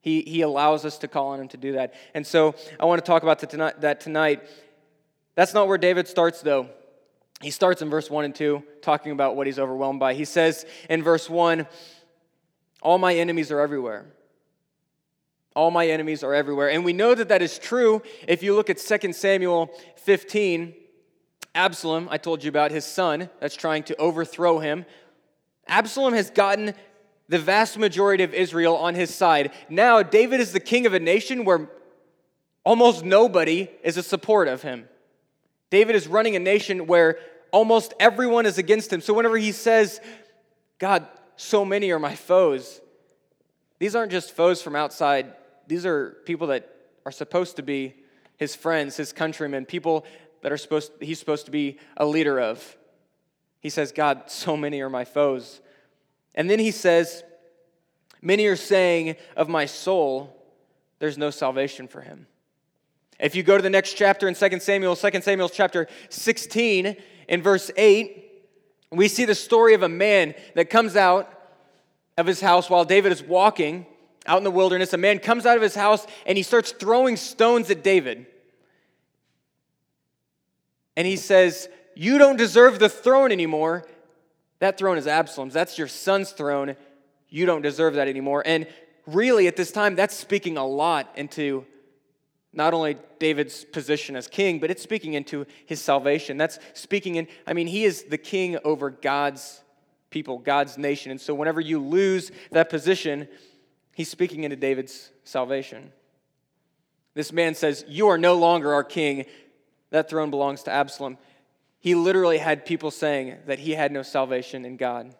He, 0.00 0.22
he 0.22 0.40
allows 0.40 0.84
us 0.84 0.98
to 0.98 1.08
call 1.08 1.28
on 1.28 1.40
Him 1.40 1.48
to 1.48 1.56
do 1.56 1.72
that. 1.72 1.94
And 2.14 2.26
so 2.26 2.54
I 2.78 2.86
want 2.86 3.04
to 3.04 3.06
talk 3.06 3.22
about 3.22 3.38
that 3.80 4.00
tonight. 4.00 4.42
That's 5.34 5.54
not 5.54 5.68
where 5.68 5.78
David 5.78 6.08
starts, 6.08 6.40
though. 6.40 6.70
He 7.42 7.50
starts 7.50 7.80
in 7.80 7.88
verse 7.88 8.10
1 8.10 8.24
and 8.26 8.34
2, 8.34 8.62
talking 8.82 9.12
about 9.12 9.34
what 9.34 9.46
he's 9.46 9.58
overwhelmed 9.58 9.98
by. 9.98 10.14
He 10.14 10.24
says 10.24 10.66
in 10.88 11.02
verse 11.02 11.28
1 11.28 11.66
All 12.82 12.98
my 12.98 13.14
enemies 13.14 13.50
are 13.50 13.60
everywhere. 13.60 14.06
All 15.56 15.70
my 15.70 15.88
enemies 15.88 16.22
are 16.22 16.34
everywhere. 16.34 16.70
And 16.70 16.84
we 16.84 16.92
know 16.92 17.14
that 17.14 17.28
that 17.28 17.42
is 17.42 17.58
true 17.58 18.02
if 18.28 18.42
you 18.42 18.54
look 18.54 18.70
at 18.70 18.78
2 18.78 19.12
Samuel 19.12 19.70
15. 19.96 20.74
Absalom, 21.54 22.08
I 22.10 22.18
told 22.18 22.44
you 22.44 22.48
about 22.48 22.70
his 22.70 22.84
son 22.84 23.28
that's 23.40 23.56
trying 23.56 23.82
to 23.84 23.96
overthrow 23.96 24.60
him. 24.60 24.86
Absalom 25.66 26.14
has 26.14 26.30
gotten 26.30 26.74
the 27.28 27.38
vast 27.38 27.78
majority 27.78 28.22
of 28.22 28.34
Israel 28.34 28.76
on 28.76 28.94
his 28.94 29.12
side. 29.12 29.52
Now, 29.68 30.02
David 30.02 30.40
is 30.40 30.52
the 30.52 30.60
king 30.60 30.86
of 30.86 30.94
a 30.94 31.00
nation 31.00 31.44
where 31.44 31.68
almost 32.64 33.04
nobody 33.04 33.68
is 33.82 33.96
a 33.96 34.02
support 34.02 34.46
of 34.46 34.62
him. 34.62 34.88
David 35.70 35.94
is 35.96 36.06
running 36.06 36.36
a 36.36 36.40
nation 36.40 36.86
where 36.86 37.18
almost 37.52 37.94
everyone 37.98 38.46
is 38.46 38.58
against 38.58 38.92
him. 38.92 39.00
So 39.00 39.14
whenever 39.14 39.36
he 39.36 39.52
says, 39.52 40.00
God, 40.78 41.06
so 41.36 41.64
many 41.64 41.90
are 41.90 41.98
my 41.98 42.14
foes, 42.14 42.80
these 43.78 43.94
aren't 43.94 44.12
just 44.12 44.32
foes 44.32 44.60
from 44.60 44.76
outside, 44.76 45.32
these 45.66 45.86
are 45.86 46.16
people 46.24 46.48
that 46.48 46.68
are 47.06 47.12
supposed 47.12 47.56
to 47.56 47.62
be 47.62 47.94
his 48.36 48.54
friends, 48.54 48.96
his 48.96 49.12
countrymen, 49.12 49.64
people 49.64 50.04
that 50.42 50.52
are 50.52 50.56
supposed 50.56 50.92
he's 51.00 51.18
supposed 51.18 51.46
to 51.46 51.50
be 51.50 51.78
a 51.96 52.06
leader 52.06 52.40
of. 52.40 52.76
He 53.60 53.70
says, 53.70 53.92
God, 53.92 54.30
so 54.30 54.56
many 54.56 54.80
are 54.80 54.90
my 54.90 55.04
foes. 55.04 55.60
And 56.34 56.48
then 56.48 56.58
he 56.58 56.70
says, 56.70 57.22
Many 58.22 58.46
are 58.46 58.56
saying 58.56 59.16
of 59.36 59.48
my 59.48 59.66
soul, 59.66 60.36
there's 60.98 61.16
no 61.16 61.30
salvation 61.30 61.88
for 61.88 62.02
him. 62.02 62.26
If 63.20 63.34
you 63.34 63.42
go 63.42 63.56
to 63.56 63.62
the 63.62 63.70
next 63.70 63.94
chapter 63.94 64.28
in 64.28 64.34
2 64.34 64.60
Samuel, 64.60 64.96
2 64.96 65.20
Samuel 65.20 65.48
chapter 65.48 65.86
16, 66.08 66.96
in 67.28 67.42
verse 67.42 67.70
8, 67.76 68.26
we 68.90 69.08
see 69.08 69.24
the 69.24 69.34
story 69.34 69.74
of 69.74 69.82
a 69.82 69.88
man 69.88 70.34
that 70.54 70.70
comes 70.70 70.96
out 70.96 71.32
of 72.16 72.26
his 72.26 72.40
house 72.40 72.68
while 72.68 72.84
David 72.84 73.12
is 73.12 73.22
walking 73.22 73.86
out 74.26 74.38
in 74.38 74.44
the 74.44 74.50
wilderness. 74.50 74.92
A 74.92 74.98
man 74.98 75.18
comes 75.18 75.46
out 75.46 75.56
of 75.56 75.62
his 75.62 75.74
house 75.74 76.06
and 76.26 76.36
he 76.36 76.42
starts 76.42 76.72
throwing 76.72 77.16
stones 77.16 77.70
at 77.70 77.84
David. 77.84 78.26
And 80.96 81.06
he 81.06 81.16
says, 81.16 81.68
You 81.94 82.18
don't 82.18 82.36
deserve 82.36 82.78
the 82.78 82.88
throne 82.88 83.32
anymore. 83.32 83.86
That 84.58 84.76
throne 84.76 84.98
is 84.98 85.06
Absalom's. 85.06 85.54
That's 85.54 85.78
your 85.78 85.88
son's 85.88 86.32
throne. 86.32 86.76
You 87.28 87.46
don't 87.46 87.62
deserve 87.62 87.94
that 87.94 88.08
anymore. 88.08 88.42
And 88.44 88.66
really, 89.06 89.46
at 89.46 89.56
this 89.56 89.72
time, 89.72 89.94
that's 89.94 90.14
speaking 90.14 90.56
a 90.56 90.66
lot 90.66 91.10
into 91.16 91.64
not 92.52 92.74
only 92.74 92.96
David's 93.18 93.64
position 93.64 94.16
as 94.16 94.26
king, 94.26 94.58
but 94.58 94.70
it's 94.70 94.82
speaking 94.82 95.14
into 95.14 95.46
his 95.66 95.80
salvation. 95.80 96.36
That's 96.36 96.58
speaking 96.74 97.16
in, 97.16 97.28
I 97.46 97.52
mean, 97.52 97.68
he 97.68 97.84
is 97.84 98.04
the 98.04 98.18
king 98.18 98.58
over 98.64 98.90
God's 98.90 99.62
people, 100.10 100.38
God's 100.38 100.76
nation. 100.76 101.10
And 101.10 101.20
so 101.20 101.34
whenever 101.34 101.60
you 101.60 101.78
lose 101.78 102.32
that 102.50 102.68
position, 102.68 103.28
he's 103.94 104.08
speaking 104.08 104.44
into 104.44 104.56
David's 104.56 105.12
salvation. 105.22 105.92
This 107.14 107.32
man 107.32 107.54
says, 107.54 107.84
You 107.88 108.08
are 108.08 108.18
no 108.18 108.34
longer 108.34 108.72
our 108.72 108.84
king. 108.84 109.26
That 109.90 110.08
throne 110.08 110.30
belongs 110.30 110.64
to 110.64 110.70
Absalom. 110.70 111.18
He 111.78 111.94
literally 111.94 112.38
had 112.38 112.66
people 112.66 112.90
saying 112.90 113.38
that 113.46 113.60
he 113.60 113.72
had 113.72 113.90
no 113.90 114.02
salvation 114.02 114.64
in 114.64 114.76
God. 114.76 115.14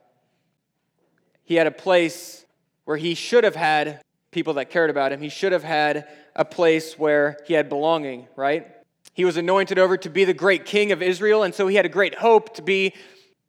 He 1.42 1.54
had 1.54 1.66
a 1.66 1.72
place 1.72 2.44
where 2.84 2.96
he 2.96 3.14
should 3.14 3.44
have 3.44 3.56
had 3.56 4.02
people 4.30 4.54
that 4.54 4.70
cared 4.70 4.90
about 4.90 5.12
him. 5.12 5.20
He 5.20 5.28
should 5.28 5.52
have 5.52 5.64
had 5.64 6.08
a 6.36 6.44
place 6.44 6.98
where 6.98 7.38
he 7.46 7.54
had 7.54 7.68
belonging, 7.68 8.28
right? 8.36 8.66
He 9.12 9.24
was 9.24 9.36
anointed 9.36 9.78
over 9.78 9.96
to 9.98 10.08
be 10.08 10.24
the 10.24 10.34
great 10.34 10.64
king 10.64 10.92
of 10.92 11.02
Israel, 11.02 11.42
and 11.42 11.54
so 11.54 11.66
he 11.66 11.76
had 11.76 11.86
a 11.86 11.90
great 11.90 12.14
hope 12.14 12.54
to 12.54 12.62
be 12.62 12.94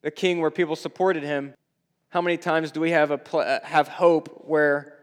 the 0.01 0.11
king 0.11 0.41
where 0.41 0.51
people 0.51 0.75
supported 0.75 1.23
him. 1.23 1.53
How 2.09 2.21
many 2.21 2.37
times 2.37 2.71
do 2.71 2.81
we 2.81 2.91
have, 2.91 3.11
a 3.11 3.17
pl- 3.17 3.41
uh, 3.41 3.59
have 3.63 3.87
hope 3.87 4.43
where 4.47 4.97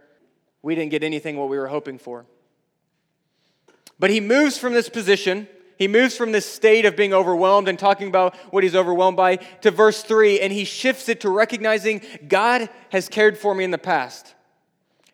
we 0.63 0.75
didn't 0.75 0.91
get 0.91 1.03
anything 1.03 1.37
what 1.37 1.49
we 1.49 1.57
were 1.57 1.69
hoping 1.69 1.99
for? 1.99 2.27
But 3.99 4.11
he 4.11 4.21
moves 4.21 4.59
from 4.59 4.75
this 4.75 4.89
position, 4.89 5.49
he 5.79 5.87
moves 5.87 6.17
from 6.17 6.33
this 6.33 6.45
state 6.45 6.85
of 6.85 6.97
being 6.97 7.15
overwhelmed 7.15 7.69
and 7.69 7.79
talking 7.79 8.09
about 8.09 8.35
what 8.51 8.65
he's 8.65 8.75
overwhelmed 8.75 9.17
by 9.17 9.37
to 9.37 9.71
verse 9.71 10.03
3, 10.03 10.41
and 10.41 10.53
he 10.53 10.65
shifts 10.65 11.09
it 11.09 11.21
to 11.21 11.31
recognizing 11.31 12.03
God 12.27 12.69
has 12.91 13.09
cared 13.09 13.39
for 13.39 13.55
me 13.55 13.63
in 13.63 13.71
the 13.71 13.79
past. 13.79 14.35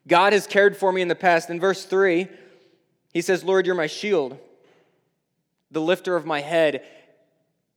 God 0.06 0.32
has 0.32 0.46
cared 0.46 0.76
for 0.76 0.92
me 0.92 1.02
in 1.02 1.08
the 1.08 1.14
past. 1.14 1.50
In 1.50 1.58
verse 1.58 1.84
3, 1.84 2.28
he 3.12 3.20
says, 3.20 3.42
Lord, 3.44 3.66
you're 3.66 3.74
my 3.74 3.86
shield, 3.86 4.38
the 5.70 5.80
lifter 5.80 6.16
of 6.16 6.26
my 6.26 6.40
head. 6.40 6.84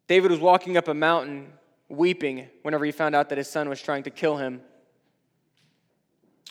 David 0.08 0.32
was 0.32 0.40
walking 0.40 0.78
up 0.78 0.88
a 0.88 0.94
mountain 0.94 1.54
weeping 1.90 2.48
whenever 2.64 2.86
he 2.86 2.92
found 2.92 3.16
out 3.16 3.30
that 3.30 3.38
his 3.38 3.50
son 3.50 3.70
was 3.70 3.82
trying 3.82 4.04
to 4.04 4.10
kill 4.10 4.38
him. 4.38 4.62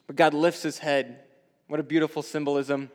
But 0.06 0.16
God 0.16 0.34
lifts 0.34 0.62
his 0.62 0.78
head. 0.78 1.20
What 1.68 1.80
a 1.80 1.82
beautiful 1.82 2.22
symbolism 2.22 2.90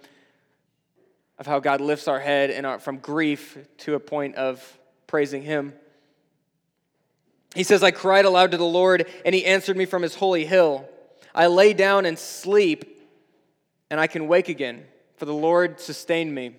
of 1.37 1.45
how 1.45 1.59
God 1.59 1.81
lifts 1.81 2.07
our 2.07 2.19
head 2.19 2.51
and 2.51 2.65
our, 2.65 2.79
from 2.79 2.97
grief 2.97 3.57
to 3.79 3.95
a 3.95 3.99
point 3.99 4.35
of 4.35 4.79
praising 5.07 5.41
him. 5.41 5.73
He 7.53 7.63
says, 7.63 7.83
I 7.83 7.91
cried 7.91 8.25
aloud 8.25 8.51
to 8.51 8.57
the 8.57 8.63
Lord, 8.63 9.07
and 9.25 9.35
he 9.35 9.45
answered 9.45 9.75
me 9.75 9.85
from 9.85 10.03
his 10.03 10.15
holy 10.15 10.45
hill. 10.45 10.87
I 11.33 11.47
lay 11.47 11.73
down 11.73 12.05
and 12.05 12.17
sleep, 12.17 13.01
and 13.89 13.99
I 13.99 14.07
can 14.07 14.27
wake 14.27 14.49
again, 14.49 14.85
for 15.17 15.25
the 15.25 15.33
Lord 15.33 15.79
sustained 15.79 16.33
me. 16.33 16.55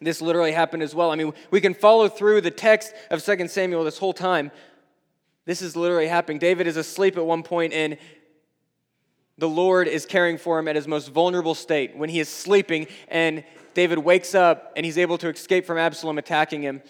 This 0.00 0.20
literally 0.20 0.52
happened 0.52 0.82
as 0.82 0.94
well. 0.94 1.10
I 1.10 1.16
mean, 1.16 1.32
we 1.50 1.60
can 1.60 1.74
follow 1.74 2.08
through 2.08 2.40
the 2.40 2.50
text 2.50 2.92
of 3.10 3.24
2 3.24 3.48
Samuel 3.48 3.84
this 3.84 3.98
whole 3.98 4.12
time. 4.12 4.50
This 5.44 5.62
is 5.62 5.76
literally 5.76 6.08
happening. 6.08 6.38
David 6.38 6.66
is 6.66 6.76
asleep 6.76 7.16
at 7.16 7.24
one 7.24 7.42
point, 7.42 7.72
and 7.72 7.98
the 9.38 9.48
Lord 9.48 9.88
is 9.88 10.06
caring 10.06 10.38
for 10.38 10.58
him 10.58 10.68
at 10.68 10.76
his 10.76 10.86
most 10.86 11.08
vulnerable 11.08 11.54
state 11.54 11.96
when 11.96 12.08
he 12.08 12.20
is 12.20 12.28
sleeping, 12.28 12.86
and 13.08 13.44
David 13.74 13.98
wakes 13.98 14.34
up 14.34 14.72
and 14.76 14.86
he's 14.86 14.98
able 14.98 15.18
to 15.18 15.28
escape 15.28 15.66
from 15.66 15.76
Absalom 15.76 16.18
attacking 16.18 16.62
him. 16.62 16.82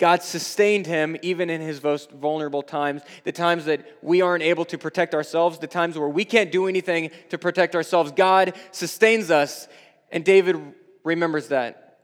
God 0.00 0.22
sustained 0.22 0.86
him 0.86 1.14
even 1.20 1.50
in 1.50 1.60
his 1.60 1.82
most 1.82 2.10
vulnerable 2.10 2.62
times, 2.62 3.02
the 3.24 3.32
times 3.32 3.66
that 3.66 3.86
we 4.00 4.22
aren't 4.22 4.42
able 4.42 4.64
to 4.64 4.78
protect 4.78 5.14
ourselves, 5.14 5.58
the 5.58 5.66
times 5.66 5.98
where 5.98 6.08
we 6.08 6.24
can't 6.24 6.50
do 6.50 6.66
anything 6.66 7.10
to 7.28 7.36
protect 7.36 7.74
ourselves. 7.74 8.10
God 8.10 8.54
sustains 8.72 9.30
us, 9.30 9.68
and 10.10 10.24
David 10.24 10.56
remembers 11.04 11.48
that. 11.48 11.98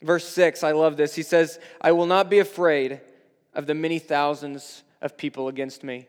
Verse 0.00 0.26
6, 0.26 0.64
I 0.64 0.72
love 0.72 0.96
this. 0.96 1.14
He 1.14 1.22
says, 1.22 1.60
I 1.82 1.92
will 1.92 2.06
not 2.06 2.30
be 2.30 2.38
afraid 2.38 3.02
of 3.52 3.66
the 3.66 3.74
many 3.74 3.98
thousands 3.98 4.84
of 5.02 5.18
people 5.18 5.48
against 5.48 5.84
me. 5.84 6.08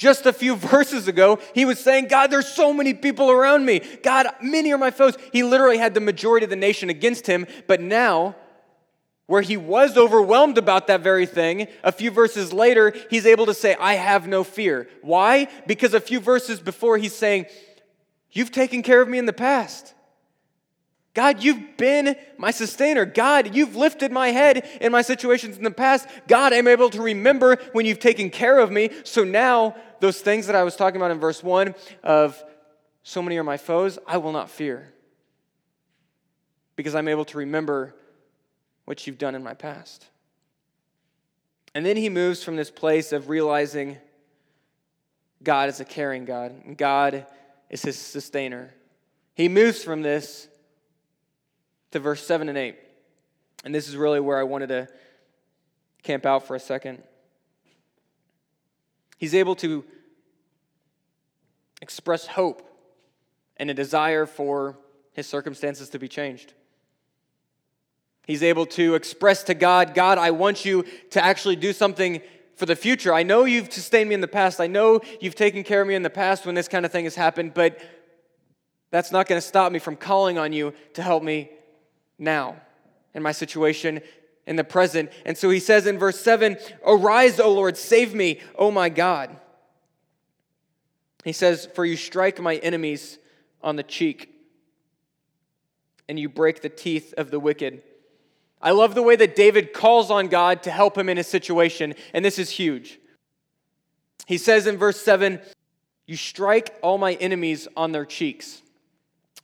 Just 0.00 0.24
a 0.24 0.32
few 0.32 0.56
verses 0.76 1.08
ago, 1.08 1.38
he 1.54 1.66
was 1.66 1.78
saying, 1.78 2.08
God, 2.08 2.30
there's 2.30 2.48
so 2.48 2.72
many 2.72 2.94
people 2.94 3.30
around 3.30 3.66
me. 3.66 3.82
God, 4.02 4.28
many 4.40 4.72
are 4.72 4.78
my 4.78 4.90
foes. 4.90 5.14
He 5.30 5.42
literally 5.42 5.76
had 5.76 5.92
the 5.92 6.00
majority 6.00 6.44
of 6.44 6.50
the 6.50 6.56
nation 6.56 6.88
against 6.88 7.26
him. 7.26 7.46
But 7.66 7.82
now, 7.82 8.34
where 9.26 9.42
he 9.42 9.58
was 9.58 9.98
overwhelmed 9.98 10.56
about 10.56 10.86
that 10.86 11.02
very 11.02 11.26
thing, 11.26 11.68
a 11.84 11.92
few 11.92 12.10
verses 12.10 12.50
later, 12.50 12.94
he's 13.10 13.26
able 13.26 13.44
to 13.44 13.52
say, 13.52 13.76
I 13.78 13.92
have 13.94 14.26
no 14.26 14.42
fear. 14.42 14.88
Why? 15.02 15.48
Because 15.66 15.92
a 15.92 16.00
few 16.00 16.18
verses 16.18 16.60
before, 16.60 16.96
he's 16.96 17.14
saying, 17.14 17.44
You've 18.32 18.52
taken 18.52 18.82
care 18.82 19.02
of 19.02 19.08
me 19.08 19.18
in 19.18 19.26
the 19.26 19.34
past. 19.34 19.92
God, 21.12 21.42
you've 21.42 21.76
been 21.76 22.14
my 22.38 22.52
sustainer. 22.52 23.04
God, 23.04 23.54
you've 23.54 23.74
lifted 23.74 24.12
my 24.12 24.28
head 24.28 24.68
in 24.80 24.92
my 24.92 25.02
situations 25.02 25.56
in 25.56 25.64
the 25.64 25.70
past. 25.70 26.06
God, 26.28 26.52
I'm 26.52 26.68
able 26.68 26.88
to 26.90 27.02
remember 27.02 27.56
when 27.72 27.84
you've 27.84 27.98
taken 27.98 28.30
care 28.30 28.58
of 28.58 28.70
me. 28.70 28.90
So 29.02 29.24
now, 29.24 29.74
those 29.98 30.20
things 30.20 30.46
that 30.46 30.54
I 30.54 30.62
was 30.62 30.76
talking 30.76 31.00
about 31.00 31.10
in 31.10 31.18
verse 31.18 31.42
1 31.42 31.74
of 32.04 32.42
so 33.02 33.22
many 33.22 33.36
are 33.38 33.44
my 33.44 33.56
foes, 33.56 33.98
I 34.06 34.18
will 34.18 34.32
not 34.32 34.50
fear 34.50 34.92
because 36.76 36.94
I'm 36.94 37.08
able 37.08 37.24
to 37.26 37.38
remember 37.38 37.94
what 38.84 39.06
you've 39.06 39.18
done 39.18 39.34
in 39.34 39.42
my 39.42 39.54
past. 39.54 40.06
And 41.74 41.84
then 41.84 41.96
he 41.96 42.08
moves 42.08 42.42
from 42.42 42.56
this 42.56 42.70
place 42.70 43.12
of 43.12 43.28
realizing 43.28 43.98
God 45.42 45.68
is 45.68 45.80
a 45.80 45.84
caring 45.84 46.24
God, 46.24 46.52
and 46.64 46.76
God 46.76 47.26
is 47.68 47.82
his 47.82 47.98
sustainer. 47.98 48.74
He 49.34 49.48
moves 49.48 49.82
from 49.82 50.02
this 50.02 50.48
to 51.92 52.00
verse 52.00 52.24
7 52.26 52.48
and 52.48 52.56
8. 52.56 52.76
And 53.64 53.74
this 53.74 53.88
is 53.88 53.96
really 53.96 54.20
where 54.20 54.38
I 54.38 54.42
wanted 54.42 54.68
to 54.68 54.88
camp 56.02 56.24
out 56.24 56.46
for 56.46 56.54
a 56.54 56.60
second. 56.60 57.02
He's 59.18 59.34
able 59.34 59.54
to 59.56 59.84
express 61.82 62.26
hope 62.26 62.66
and 63.56 63.70
a 63.70 63.74
desire 63.74 64.24
for 64.24 64.78
his 65.12 65.26
circumstances 65.26 65.90
to 65.90 65.98
be 65.98 66.08
changed. 66.08 66.54
He's 68.26 68.42
able 68.42 68.66
to 68.66 68.94
express 68.94 69.42
to 69.44 69.54
God, 69.54 69.94
God, 69.94 70.16
I 70.16 70.30
want 70.30 70.64
you 70.64 70.84
to 71.10 71.22
actually 71.22 71.56
do 71.56 71.72
something 71.72 72.22
for 72.54 72.66
the 72.66 72.76
future. 72.76 73.12
I 73.12 73.22
know 73.22 73.44
you've 73.44 73.72
sustained 73.72 74.08
me 74.08 74.14
in 74.14 74.20
the 74.20 74.28
past. 74.28 74.60
I 74.60 74.66
know 74.66 75.00
you've 75.20 75.34
taken 75.34 75.64
care 75.64 75.82
of 75.82 75.88
me 75.88 75.94
in 75.94 76.02
the 76.02 76.10
past 76.10 76.46
when 76.46 76.54
this 76.54 76.68
kind 76.68 76.86
of 76.86 76.92
thing 76.92 77.04
has 77.04 77.14
happened, 77.14 77.54
but 77.54 77.80
that's 78.90 79.10
not 79.12 79.26
going 79.26 79.40
to 79.40 79.46
stop 79.46 79.72
me 79.72 79.78
from 79.78 79.96
calling 79.96 80.38
on 80.38 80.52
you 80.52 80.74
to 80.94 81.02
help 81.02 81.22
me 81.22 81.50
now 82.20 82.56
in 83.14 83.22
my 83.22 83.32
situation 83.32 84.00
in 84.46 84.56
the 84.56 84.64
present. 84.64 85.10
And 85.24 85.36
so 85.36 85.50
he 85.50 85.60
says 85.60 85.86
in 85.86 85.98
verse 85.98 86.20
7 86.20 86.56
Arise, 86.86 87.40
O 87.40 87.52
Lord, 87.52 87.76
save 87.76 88.14
me, 88.14 88.40
O 88.56 88.70
my 88.70 88.88
God. 88.88 89.36
He 91.24 91.32
says, 91.32 91.68
For 91.74 91.84
you 91.84 91.96
strike 91.96 92.40
my 92.40 92.56
enemies 92.56 93.18
on 93.62 93.76
the 93.76 93.82
cheek, 93.82 94.34
and 96.08 96.18
you 96.18 96.28
break 96.28 96.62
the 96.62 96.68
teeth 96.68 97.14
of 97.16 97.30
the 97.30 97.40
wicked. 97.40 97.82
I 98.62 98.72
love 98.72 98.94
the 98.94 99.02
way 99.02 99.16
that 99.16 99.36
David 99.36 99.72
calls 99.72 100.10
on 100.10 100.28
God 100.28 100.62
to 100.64 100.70
help 100.70 100.96
him 100.96 101.08
in 101.08 101.16
his 101.16 101.26
situation, 101.26 101.94
and 102.12 102.24
this 102.24 102.38
is 102.38 102.50
huge. 102.50 102.98
He 104.26 104.38
says 104.38 104.66
in 104.66 104.76
verse 104.76 105.00
7 105.00 105.40
You 106.06 106.16
strike 106.16 106.74
all 106.82 106.98
my 106.98 107.14
enemies 107.14 107.68
on 107.76 107.92
their 107.92 108.04
cheeks. 108.04 108.62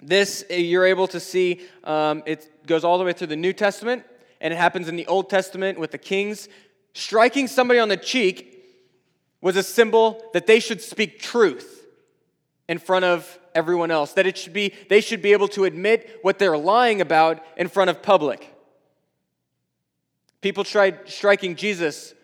This 0.02 0.44
you're 0.50 0.86
able 0.86 1.08
to 1.08 1.20
see, 1.20 1.62
um, 1.84 2.22
it 2.26 2.50
goes 2.66 2.84
all 2.84 2.98
the 2.98 3.04
way 3.04 3.12
through 3.12 3.28
the 3.28 3.36
New 3.36 3.52
Testament, 3.52 4.04
and 4.40 4.52
it 4.52 4.56
happens 4.56 4.88
in 4.88 4.96
the 4.96 5.06
Old 5.06 5.30
Testament 5.30 5.78
with 5.78 5.90
the 5.90 5.98
kings. 5.98 6.48
Striking 6.94 7.46
somebody 7.46 7.80
on 7.80 7.88
the 7.88 7.96
cheek 7.96 8.64
was 9.40 9.56
a 9.56 9.62
symbol 9.62 10.22
that 10.32 10.46
they 10.46 10.60
should 10.60 10.80
speak 10.80 11.20
truth 11.20 11.86
in 12.68 12.78
front 12.78 13.04
of 13.04 13.38
everyone 13.54 13.90
else, 13.90 14.12
that 14.12 14.26
it 14.26 14.36
should 14.36 14.52
be, 14.52 14.72
they 14.88 15.00
should 15.00 15.22
be 15.22 15.32
able 15.32 15.48
to 15.48 15.64
admit 15.64 16.18
what 16.22 16.38
they're 16.38 16.58
lying 16.58 17.00
about 17.00 17.42
in 17.56 17.68
front 17.68 17.90
of 17.90 18.02
public. 18.02 18.52
People 20.40 20.64
tried 20.64 21.08
striking 21.08 21.56
Jesus 21.56 22.14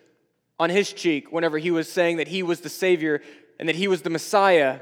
on 0.59 0.69
his 0.69 0.93
cheek 0.93 1.31
whenever 1.31 1.57
he 1.57 1.71
was 1.71 1.91
saying 1.91 2.17
that 2.17 2.27
he 2.27 2.43
was 2.43 2.61
the 2.61 2.69
Savior 2.69 3.21
and 3.59 3.67
that 3.67 3.75
he 3.75 3.87
was 3.87 4.01
the 4.01 4.09
Messiah. 4.09 4.79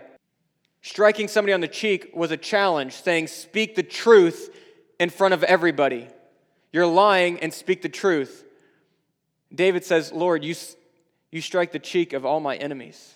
Striking 0.81 1.27
somebody 1.27 1.53
on 1.53 1.61
the 1.61 1.67
cheek 1.67 2.11
was 2.13 2.31
a 2.31 2.37
challenge, 2.37 2.93
saying, 2.93 3.27
Speak 3.27 3.75
the 3.75 3.83
truth 3.83 4.49
in 5.01 5.09
front 5.09 5.33
of 5.33 5.43
everybody. 5.43 6.07
You're 6.71 6.85
lying 6.85 7.39
and 7.39 7.51
speak 7.51 7.81
the 7.81 7.89
truth. 7.89 8.45
David 9.53 9.83
says, 9.83 10.11
Lord, 10.11 10.45
you, 10.45 10.53
you 11.31 11.41
strike 11.41 11.71
the 11.71 11.79
cheek 11.79 12.13
of 12.13 12.23
all 12.23 12.39
my 12.39 12.55
enemies. 12.55 13.15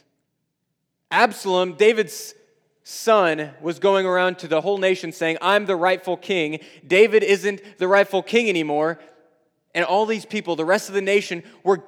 Absalom, 1.12 1.74
David's 1.74 2.34
son, 2.84 3.51
was 3.62 3.77
going 3.77 4.08
around 4.08 4.39
to 4.39 4.48
the 4.48 4.62
whole 4.62 4.80
nation 4.80 5.12
saying, 5.12 5.38
I'm 5.44 5.68
the 5.68 5.75
rightful 5.75 6.18
king. 6.18 6.60
David 6.88 7.22
isn't 7.22 7.62
the 7.77 7.88
rightful 7.88 8.24
king 8.24 8.50
anymore. 8.50 8.98
And 9.75 9.86
all 9.86 10.07
these 10.07 10.25
people, 10.25 10.55
the 10.55 10.66
rest 10.66 10.90
of 10.90 10.96
the 10.96 11.01
nation, 11.01 11.44
were 11.64 11.83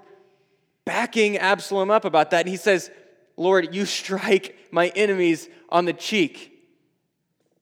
backing 0.86 1.40
Absalom 1.40 1.90
up 1.90 2.06
about 2.06 2.30
that. 2.30 2.42
And 2.42 2.50
he 2.50 2.58
says, 2.58 2.92
Lord, 3.36 3.74
you 3.74 3.86
strike 3.88 4.56
my 4.70 4.90
enemies 4.90 5.50
on 5.70 5.86
the 5.86 5.94
cheek. 5.94 6.54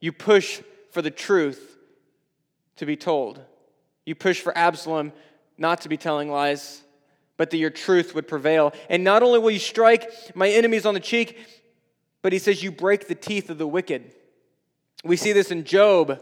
You 0.02 0.12
push 0.12 0.62
for 0.92 1.02
the 1.02 1.12
truth 1.12 1.75
to 2.78 2.86
be 2.86 2.96
told. 2.96 3.42
You 4.06 4.16
push 4.16 4.42
for 4.42 4.56
Absalom 4.58 5.14
not 5.58 5.82
to 5.82 5.90
be 5.90 5.98
telling 5.98 6.30
lies, 6.30 6.84
but 7.38 7.50
that 7.50 7.58
your 7.58 7.70
truth 7.70 8.16
would 8.16 8.28
prevail. 8.28 8.74
And 8.90 9.04
not 9.04 9.24
only 9.24 9.40
will 9.40 9.52
you 9.52 9.60
strike 9.60 10.10
my 10.36 10.50
enemies 10.50 10.86
on 10.86 10.94
the 10.94 11.00
cheek, 11.00 11.38
but 12.22 12.34
he 12.34 12.40
says, 12.40 12.64
You 12.64 12.72
break 12.72 13.08
the 13.08 13.16
teeth 13.16 13.50
of 13.50 13.58
the 13.58 13.68
wicked. 13.68 14.14
We 15.04 15.16
see 15.16 15.32
this 15.32 15.52
in 15.52 15.64
Job 15.64 16.22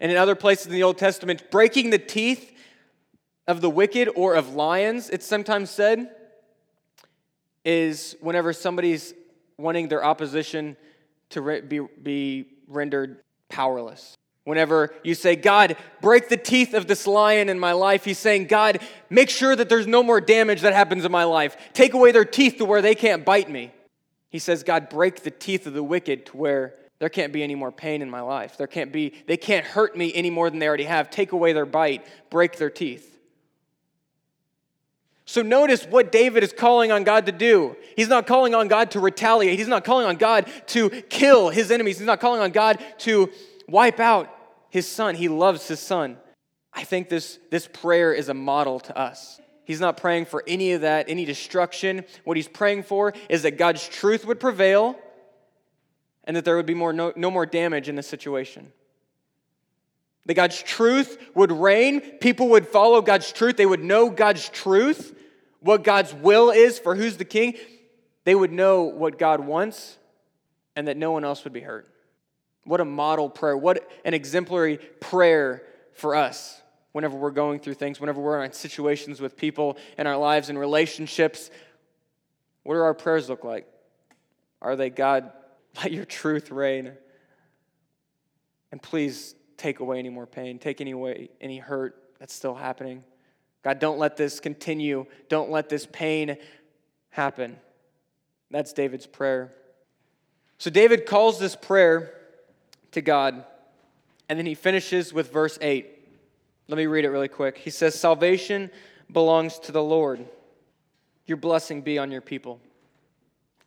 and 0.00 0.10
in 0.10 0.18
other 0.18 0.34
places 0.34 0.66
in 0.66 0.72
the 0.72 0.82
Old 0.82 0.98
Testament. 0.98 1.50
Breaking 1.50 1.90
the 1.90 1.98
teeth 1.98 2.52
of 3.46 3.60
the 3.60 3.70
wicked 3.70 4.08
or 4.14 4.34
of 4.34 4.54
lions, 4.54 5.08
it's 5.10 5.26
sometimes 5.26 5.70
said, 5.70 6.10
is 7.64 8.16
whenever 8.20 8.52
somebody's 8.52 9.14
wanting 9.58 9.88
their 9.88 10.04
opposition 10.04 10.76
to 11.30 11.60
be, 11.62 11.80
be 12.02 12.46
rendered 12.68 13.20
powerless. 13.48 14.16
Whenever 14.46 14.94
you 15.02 15.16
say, 15.16 15.34
God, 15.34 15.76
break 16.00 16.28
the 16.28 16.36
teeth 16.36 16.72
of 16.72 16.86
this 16.86 17.04
lion 17.04 17.48
in 17.48 17.58
my 17.58 17.72
life, 17.72 18.04
he's 18.04 18.20
saying, 18.20 18.46
God, 18.46 18.78
make 19.10 19.28
sure 19.28 19.56
that 19.56 19.68
there's 19.68 19.88
no 19.88 20.04
more 20.04 20.20
damage 20.20 20.60
that 20.60 20.72
happens 20.72 21.04
in 21.04 21.10
my 21.10 21.24
life. 21.24 21.56
Take 21.72 21.94
away 21.94 22.12
their 22.12 22.24
teeth 22.24 22.58
to 22.58 22.64
where 22.64 22.80
they 22.80 22.94
can't 22.94 23.24
bite 23.24 23.50
me. 23.50 23.72
He 24.30 24.38
says, 24.38 24.62
God, 24.62 24.88
break 24.88 25.24
the 25.24 25.32
teeth 25.32 25.66
of 25.66 25.72
the 25.72 25.82
wicked 25.82 26.26
to 26.26 26.36
where 26.36 26.76
there 27.00 27.08
can't 27.08 27.32
be 27.32 27.42
any 27.42 27.56
more 27.56 27.72
pain 27.72 28.02
in 28.02 28.08
my 28.08 28.20
life. 28.20 28.56
There 28.56 28.68
can't 28.68 28.92
be, 28.92 29.14
they 29.26 29.36
can't 29.36 29.66
hurt 29.66 29.96
me 29.96 30.14
any 30.14 30.30
more 30.30 30.48
than 30.48 30.60
they 30.60 30.68
already 30.68 30.84
have. 30.84 31.10
Take 31.10 31.32
away 31.32 31.52
their 31.52 31.66
bite, 31.66 32.06
break 32.30 32.56
their 32.56 32.70
teeth. 32.70 33.18
So 35.24 35.42
notice 35.42 35.84
what 35.86 36.12
David 36.12 36.44
is 36.44 36.52
calling 36.52 36.92
on 36.92 37.02
God 37.02 37.26
to 37.26 37.32
do. 37.32 37.74
He's 37.96 38.08
not 38.08 38.28
calling 38.28 38.54
on 38.54 38.68
God 38.68 38.92
to 38.92 39.00
retaliate. 39.00 39.58
He's 39.58 39.66
not 39.66 39.82
calling 39.82 40.06
on 40.06 40.18
God 40.18 40.46
to 40.68 40.88
kill 40.88 41.48
his 41.48 41.72
enemies. 41.72 41.98
He's 41.98 42.06
not 42.06 42.20
calling 42.20 42.40
on 42.40 42.52
God 42.52 42.78
to 42.98 43.32
wipe 43.66 43.98
out 43.98 44.32
his 44.76 44.86
son. 44.86 45.14
He 45.14 45.28
loves 45.28 45.66
his 45.66 45.80
son. 45.80 46.18
I 46.72 46.84
think 46.84 47.08
this, 47.08 47.38
this 47.50 47.66
prayer 47.66 48.12
is 48.12 48.28
a 48.28 48.34
model 48.34 48.78
to 48.80 48.96
us. 48.96 49.40
He's 49.64 49.80
not 49.80 49.96
praying 49.96 50.26
for 50.26 50.44
any 50.46 50.72
of 50.72 50.82
that, 50.82 51.06
any 51.08 51.24
destruction. 51.24 52.04
What 52.24 52.36
he's 52.36 52.46
praying 52.46 52.84
for 52.84 53.12
is 53.28 53.42
that 53.42 53.58
God's 53.58 53.88
truth 53.88 54.24
would 54.24 54.38
prevail 54.38 54.96
and 56.24 56.36
that 56.36 56.44
there 56.44 56.56
would 56.56 56.66
be 56.66 56.74
more, 56.74 56.92
no, 56.92 57.12
no 57.16 57.30
more 57.30 57.46
damage 57.46 57.88
in 57.88 57.96
the 57.96 58.02
situation. 58.02 58.72
That 60.26 60.34
God's 60.34 60.62
truth 60.62 61.18
would 61.34 61.50
reign. 61.50 62.00
People 62.00 62.50
would 62.50 62.68
follow 62.68 63.00
God's 63.00 63.32
truth. 63.32 63.56
They 63.56 63.66
would 63.66 63.82
know 63.82 64.10
God's 64.10 64.48
truth 64.48 65.14
what 65.60 65.84
God's 65.84 66.14
will 66.14 66.50
is 66.50 66.78
for 66.78 66.94
who's 66.94 67.16
the 67.16 67.24
king, 67.24 67.54
they 68.24 68.34
would 68.34 68.52
know 68.52 68.84
what 68.84 69.18
God 69.18 69.40
wants 69.40 69.96
and 70.74 70.88
that 70.88 70.96
no 70.96 71.12
one 71.12 71.24
else 71.24 71.44
would 71.44 71.52
be 71.52 71.60
hurt. 71.60 71.88
What 72.66 72.80
a 72.80 72.84
model 72.84 73.30
prayer. 73.30 73.56
What 73.56 73.88
an 74.04 74.12
exemplary 74.12 74.78
prayer 75.00 75.62
for 75.94 76.16
us 76.16 76.60
whenever 76.92 77.16
we're 77.16 77.30
going 77.30 77.60
through 77.60 77.74
things, 77.74 78.00
whenever 78.00 78.20
we're 78.20 78.42
in 78.42 78.52
situations 78.52 79.20
with 79.20 79.36
people 79.36 79.78
in 79.96 80.06
our 80.06 80.16
lives 80.16 80.48
and 80.48 80.58
relationships. 80.58 81.50
What 82.64 82.74
do 82.74 82.80
our 82.80 82.94
prayers 82.94 83.28
look 83.28 83.44
like? 83.44 83.66
Are 84.60 84.74
they, 84.74 84.90
God, 84.90 85.30
let 85.76 85.92
your 85.92 86.04
truth 86.04 86.50
reign? 86.50 86.92
And 88.72 88.82
please 88.82 89.36
take 89.56 89.78
away 89.78 90.00
any 90.00 90.08
more 90.08 90.26
pain, 90.26 90.58
take 90.58 90.80
any 90.80 90.90
away 90.90 91.30
any 91.40 91.58
hurt 91.58 92.02
that's 92.18 92.34
still 92.34 92.54
happening. 92.54 93.04
God, 93.62 93.78
don't 93.78 93.98
let 93.98 94.16
this 94.16 94.40
continue. 94.40 95.06
Don't 95.28 95.50
let 95.50 95.68
this 95.68 95.86
pain 95.90 96.36
happen. 97.10 97.58
That's 98.50 98.72
David's 98.72 99.06
prayer. 99.06 99.52
So 100.58 100.70
David 100.70 101.06
calls 101.06 101.38
this 101.38 101.54
prayer 101.54 102.12
to 102.96 103.02
God, 103.02 103.44
and 104.28 104.38
then 104.38 104.46
he 104.46 104.54
finishes 104.54 105.12
with 105.12 105.30
verse 105.30 105.58
8. 105.60 105.86
Let 106.66 106.78
me 106.78 106.86
read 106.86 107.04
it 107.04 107.10
really 107.10 107.28
quick. 107.28 107.58
He 107.58 107.68
says, 107.68 107.94
Salvation 107.94 108.70
belongs 109.12 109.58
to 109.60 109.72
the 109.72 109.82
Lord. 109.82 110.26
Your 111.26 111.36
blessing 111.36 111.82
be 111.82 111.98
on 111.98 112.10
your 112.10 112.22
people. 112.22 112.58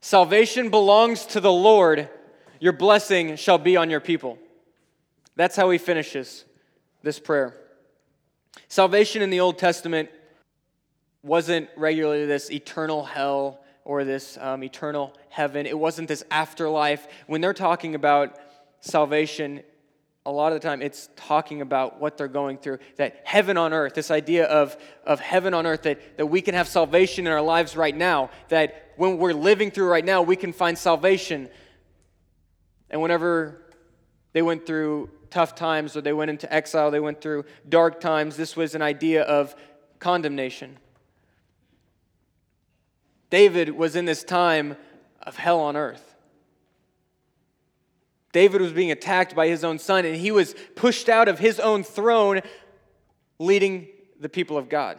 Salvation 0.01 0.69
belongs 0.69 1.27
to 1.27 1.39
the 1.39 1.51
Lord. 1.51 2.09
Your 2.59 2.73
blessing 2.73 3.35
shall 3.35 3.59
be 3.59 3.77
on 3.77 3.91
your 3.91 3.99
people. 3.99 4.39
That's 5.35 5.55
how 5.55 5.69
he 5.69 5.77
finishes 5.77 6.43
this 7.03 7.19
prayer. 7.19 7.55
Salvation 8.67 9.21
in 9.21 9.29
the 9.29 9.41
Old 9.41 9.59
Testament 9.59 10.09
wasn't 11.21 11.69
regularly 11.77 12.25
this 12.25 12.49
eternal 12.49 13.05
hell 13.05 13.59
or 13.85 14.03
this 14.03 14.39
um, 14.41 14.63
eternal 14.63 15.13
heaven. 15.29 15.67
It 15.67 15.77
wasn't 15.77 16.07
this 16.07 16.23
afterlife. 16.31 17.07
When 17.27 17.41
they're 17.41 17.53
talking 17.53 17.93
about 17.93 18.35
salvation, 18.81 19.63
a 20.25 20.31
lot 20.31 20.51
of 20.51 20.61
the 20.61 20.67
time 20.67 20.81
it's 20.81 21.09
talking 21.15 21.61
about 21.61 21.99
what 21.99 22.17
they're 22.17 22.27
going 22.27 22.57
through 22.57 22.77
that 22.97 23.21
heaven 23.23 23.57
on 23.57 23.73
earth 23.73 23.95
this 23.95 24.11
idea 24.11 24.45
of, 24.45 24.77
of 25.03 25.19
heaven 25.19 25.53
on 25.53 25.65
earth 25.65 25.83
that, 25.83 26.17
that 26.17 26.25
we 26.25 26.41
can 26.41 26.53
have 26.53 26.67
salvation 26.67 27.25
in 27.25 27.33
our 27.33 27.41
lives 27.41 27.75
right 27.75 27.95
now 27.95 28.29
that 28.49 28.91
when 28.97 29.17
we're 29.17 29.33
living 29.33 29.71
through 29.71 29.87
right 29.87 30.05
now 30.05 30.21
we 30.21 30.35
can 30.35 30.53
find 30.53 30.77
salvation. 30.77 31.49
And 32.89 33.01
whenever 33.01 33.61
they 34.33 34.41
went 34.41 34.65
through 34.65 35.09
tough 35.29 35.55
times 35.55 35.95
or 35.95 36.01
they 36.01 36.13
went 36.13 36.29
into 36.29 36.51
exile 36.53 36.91
they 36.91 36.99
went 36.99 37.21
through 37.21 37.45
dark 37.67 37.99
times 37.99 38.35
this 38.35 38.55
was 38.55 38.75
an 38.75 38.81
idea 38.81 39.23
of 39.23 39.55
condemnation. 39.99 40.77
David 43.29 43.69
was 43.69 43.95
in 43.95 44.05
this 44.05 44.23
time 44.23 44.75
of 45.23 45.37
hell 45.37 45.59
on 45.59 45.75
earth 45.75 46.08
David 48.31 48.61
was 48.61 48.71
being 48.71 48.91
attacked 48.91 49.35
by 49.35 49.47
his 49.47 49.63
own 49.63 49.79
son, 49.79 50.05
and 50.05 50.15
he 50.15 50.31
was 50.31 50.55
pushed 50.75 51.09
out 51.09 51.27
of 51.27 51.39
his 51.39 51.59
own 51.59 51.83
throne, 51.83 52.41
leading 53.39 53.87
the 54.19 54.29
people 54.29 54.57
of 54.57 54.69
God. 54.69 54.97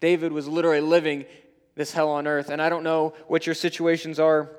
David 0.00 0.32
was 0.32 0.46
literally 0.46 0.80
living 0.80 1.26
this 1.74 1.92
hell 1.92 2.08
on 2.10 2.26
earth. 2.26 2.48
And 2.50 2.60
I 2.60 2.68
don't 2.68 2.82
know 2.82 3.14
what 3.28 3.46
your 3.46 3.54
situations 3.54 4.18
are 4.18 4.50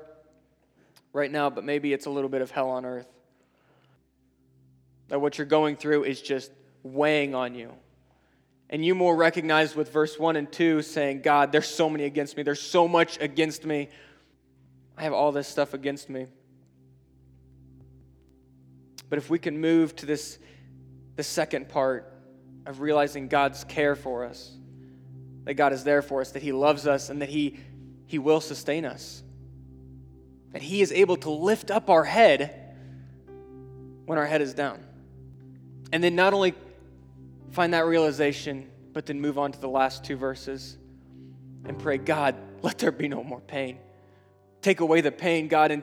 right 1.12 1.30
now, 1.30 1.50
but 1.50 1.64
maybe 1.64 1.92
it's 1.92 2.06
a 2.06 2.10
little 2.10 2.30
bit 2.30 2.42
of 2.42 2.50
hell 2.50 2.70
on 2.70 2.84
earth. 2.84 3.08
That 5.08 5.20
what 5.20 5.38
you're 5.38 5.46
going 5.46 5.76
through 5.76 6.04
is 6.04 6.20
just 6.20 6.52
weighing 6.82 7.34
on 7.34 7.54
you. 7.54 7.72
And 8.70 8.84
you 8.84 8.94
more 8.94 9.16
recognize 9.16 9.74
with 9.74 9.90
verse 9.92 10.18
1 10.18 10.36
and 10.36 10.50
2 10.52 10.82
saying, 10.82 11.22
God, 11.22 11.52
there's 11.52 11.66
so 11.66 11.88
many 11.88 12.04
against 12.04 12.36
me. 12.36 12.42
There's 12.42 12.60
so 12.60 12.86
much 12.86 13.18
against 13.20 13.64
me. 13.64 13.88
I 14.96 15.04
have 15.04 15.12
all 15.12 15.32
this 15.32 15.48
stuff 15.48 15.74
against 15.74 16.10
me. 16.10 16.26
But 19.08 19.18
if 19.18 19.30
we 19.30 19.38
can 19.38 19.60
move 19.60 19.96
to 19.96 20.06
this, 20.06 20.38
the 21.16 21.22
second 21.22 21.68
part 21.68 22.12
of 22.66 22.80
realizing 22.80 23.28
God's 23.28 23.64
care 23.64 23.96
for 23.96 24.24
us, 24.24 24.52
that 25.44 25.54
God 25.54 25.72
is 25.72 25.84
there 25.84 26.02
for 26.02 26.20
us, 26.20 26.32
that 26.32 26.42
He 26.42 26.52
loves 26.52 26.86
us, 26.86 27.08
and 27.08 27.22
that 27.22 27.28
He, 27.28 27.58
he 28.06 28.18
will 28.18 28.40
sustain 28.40 28.84
us, 28.84 29.22
that 30.52 30.62
He 30.62 30.82
is 30.82 30.92
able 30.92 31.16
to 31.18 31.30
lift 31.30 31.70
up 31.70 31.88
our 31.88 32.04
head 32.04 32.74
when 34.04 34.18
our 34.18 34.26
head 34.26 34.42
is 34.42 34.54
down. 34.54 34.84
And 35.92 36.04
then 36.04 36.14
not 36.14 36.34
only 36.34 36.54
find 37.50 37.72
that 37.72 37.86
realization, 37.86 38.68
but 38.92 39.06
then 39.06 39.20
move 39.20 39.38
on 39.38 39.52
to 39.52 39.60
the 39.60 39.68
last 39.68 40.04
two 40.04 40.16
verses 40.16 40.76
and 41.64 41.78
pray, 41.78 41.98
God, 41.98 42.34
let 42.62 42.78
there 42.78 42.92
be 42.92 43.08
no 43.08 43.22
more 43.22 43.40
pain. 43.40 43.78
Take 44.60 44.80
away 44.80 45.00
the 45.00 45.12
pain, 45.12 45.48
God, 45.48 45.70
and 45.70 45.82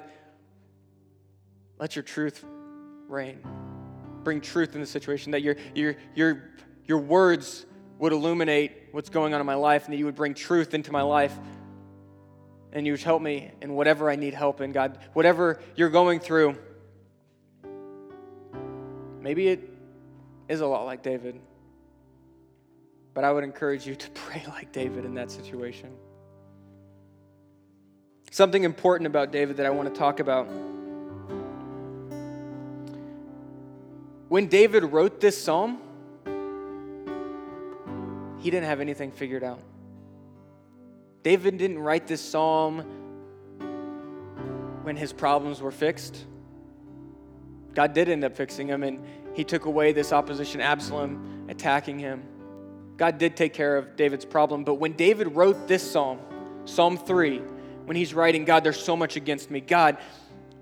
let 1.79 1.95
your 1.95 2.03
truth 2.03 2.43
reign. 3.07 3.39
Bring 4.23 4.41
truth 4.41 4.75
in 4.75 4.81
the 4.81 4.87
situation, 4.87 5.31
that 5.31 5.41
your, 5.41 5.55
your, 5.73 5.95
your, 6.15 6.49
your 6.85 6.97
words 6.99 7.65
would 7.99 8.11
illuminate 8.11 8.71
what's 8.91 9.09
going 9.09 9.33
on 9.33 9.39
in 9.39 9.45
my 9.45 9.55
life, 9.55 9.85
and 9.85 9.93
that 9.93 9.97
you 9.97 10.05
would 10.05 10.15
bring 10.15 10.33
truth 10.33 10.73
into 10.73 10.91
my 10.91 11.01
life. 11.01 11.33
And 12.73 12.85
you 12.85 12.93
would 12.93 13.01
help 13.01 13.21
me 13.21 13.51
in 13.61 13.73
whatever 13.73 14.09
I 14.09 14.15
need 14.15 14.33
help 14.33 14.59
in, 14.59 14.71
God. 14.71 14.99
Whatever 15.13 15.61
you're 15.75 15.89
going 15.89 16.19
through, 16.19 16.57
maybe 19.21 19.47
it 19.47 19.69
is 20.49 20.59
a 20.59 20.67
lot 20.67 20.85
like 20.85 21.01
David. 21.01 21.39
But 23.13 23.23
I 23.23 23.31
would 23.31 23.45
encourage 23.45 23.87
you 23.87 23.95
to 23.95 24.09
pray 24.11 24.43
like 24.47 24.71
David 24.73 25.05
in 25.05 25.13
that 25.15 25.31
situation. 25.31 25.91
Something 28.31 28.65
important 28.65 29.07
about 29.07 29.31
David 29.31 29.57
that 29.57 29.65
I 29.65 29.69
want 29.69 29.93
to 29.93 29.97
talk 29.97 30.19
about 30.19 30.49
When 34.27 34.47
David 34.47 34.83
wrote 34.83 35.19
this 35.19 35.41
psalm, 35.41 35.81
he 38.39 38.49
didn't 38.49 38.67
have 38.67 38.81
anything 38.81 39.11
figured 39.11 39.43
out. 39.43 39.61
David 41.23 41.57
didn't 41.57 41.79
write 41.79 42.07
this 42.07 42.21
psalm 42.21 42.79
when 44.83 44.95
his 44.95 45.11
problems 45.11 45.61
were 45.61 45.71
fixed. 45.71 46.25
God 47.73 47.93
did 47.93 48.09
end 48.09 48.23
up 48.23 48.35
fixing 48.35 48.67
him, 48.67 48.83
and 48.83 49.03
he 49.35 49.43
took 49.43 49.65
away 49.65 49.91
this 49.91 50.13
opposition, 50.13 50.61
Absalom 50.61 51.47
attacking 51.49 51.99
him. 51.99 52.23
God 52.97 53.17
did 53.17 53.35
take 53.35 53.53
care 53.53 53.77
of 53.77 53.95
David's 53.95 54.25
problem, 54.25 54.63
but 54.63 54.75
when 54.75 54.93
David 54.93 55.35
wrote 55.35 55.67
this 55.67 55.89
psalm, 55.91 56.19
Psalm 56.65 56.97
3, 56.97 57.39
when 57.85 57.97
he's 57.97 58.13
writing, 58.13 58.45
God, 58.45 58.63
there's 58.63 58.79
so 58.79 58.95
much 58.95 59.15
against 59.15 59.51
me. 59.51 59.59
God, 59.59 59.97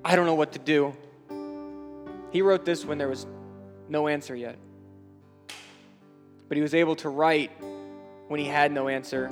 I 0.03 0.15
don't 0.15 0.25
know 0.25 0.35
what 0.35 0.53
to 0.53 0.59
do. 0.59 0.93
He 2.31 2.41
wrote 2.41 2.65
this 2.65 2.83
when 2.83 2.97
there 2.97 3.07
was 3.07 3.27
no 3.93 4.07
answer 4.07 4.35
yet. 4.35 4.57
But 6.49 6.57
he 6.57 6.61
was 6.61 6.73
able 6.73 6.95
to 6.97 7.09
write 7.09 7.51
when 8.27 8.39
he 8.39 8.47
had 8.47 8.71
no 8.71 8.87
answer. 8.87 9.31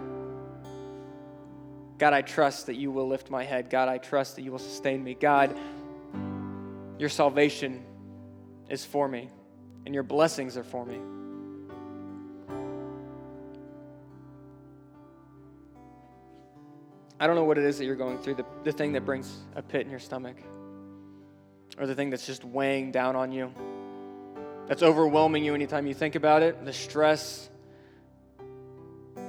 God, 1.98 2.14
I 2.14 2.22
trust 2.22 2.68
that 2.68 2.76
you 2.76 2.92
will 2.92 3.08
lift 3.08 3.30
my 3.30 3.44
head. 3.44 3.70
God, 3.70 3.90
I 3.90 3.98
trust 3.98 4.36
that 4.36 4.44
you 4.44 4.52
will 4.52 4.60
sustain 4.60 5.04
me. 5.04 5.16
God, 5.16 5.58
your 7.00 7.10
salvation 7.10 7.84
is 8.70 8.86
for 8.86 9.08
me, 9.08 9.30
and 9.86 9.94
your 9.96 10.04
blessings 10.04 10.56
are 10.58 10.64
for 10.64 10.86
me. 10.86 11.00
I 17.20 17.28
don't 17.28 17.36
know 17.36 17.44
what 17.44 17.58
it 17.58 17.66
is 17.66 17.80
that 17.80 17.86
you're 17.86 17.96
going 17.96 18.20
through, 18.20 18.36
the, 18.36 18.46
the 18.64 18.72
thing 18.72 18.94
that 18.94 19.06
brings 19.06 19.32
a 19.56 19.62
pit 19.62 19.82
in 19.82 19.90
your 19.90 20.00
stomach, 20.00 20.38
or 21.80 21.88
the 21.88 21.96
thing 21.96 22.12
that's 22.12 22.26
just 22.28 22.44
weighing 22.44 22.92
down 22.92 23.16
on 23.16 23.32
you 23.32 23.52
that's 24.72 24.84
overwhelming 24.84 25.44
you 25.44 25.54
anytime 25.54 25.86
you 25.86 25.94
think 25.94 26.16
about 26.16 26.44
it, 26.44 26.64
the 26.64 26.72
stress, 26.72 27.50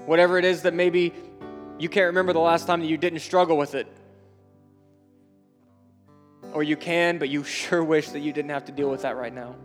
whatever 0.07 0.39
it 0.39 0.45
is 0.45 0.63
that 0.63 0.73
maybe 0.73 1.13
you 1.81 1.89
can't 1.89 2.07
remember 2.07 2.33
the 2.33 2.39
last 2.39 2.69
time 2.69 2.79
that 2.79 2.87
you 2.87 2.97
didn't 2.97 3.19
struggle 3.19 3.57
with 3.57 3.75
it. 3.75 3.89
Or 6.53 6.63
you 6.63 6.77
can, 6.77 7.19
but 7.19 7.29
you 7.29 7.43
sure 7.59 7.83
wish 7.83 8.11
that 8.11 8.21
you 8.21 8.33
didn't 8.33 8.53
have 8.53 8.67
to 8.67 8.73
deal 8.73 8.89
with 8.89 9.03
that 9.03 9.17
right 9.17 9.35
now. 9.35 9.57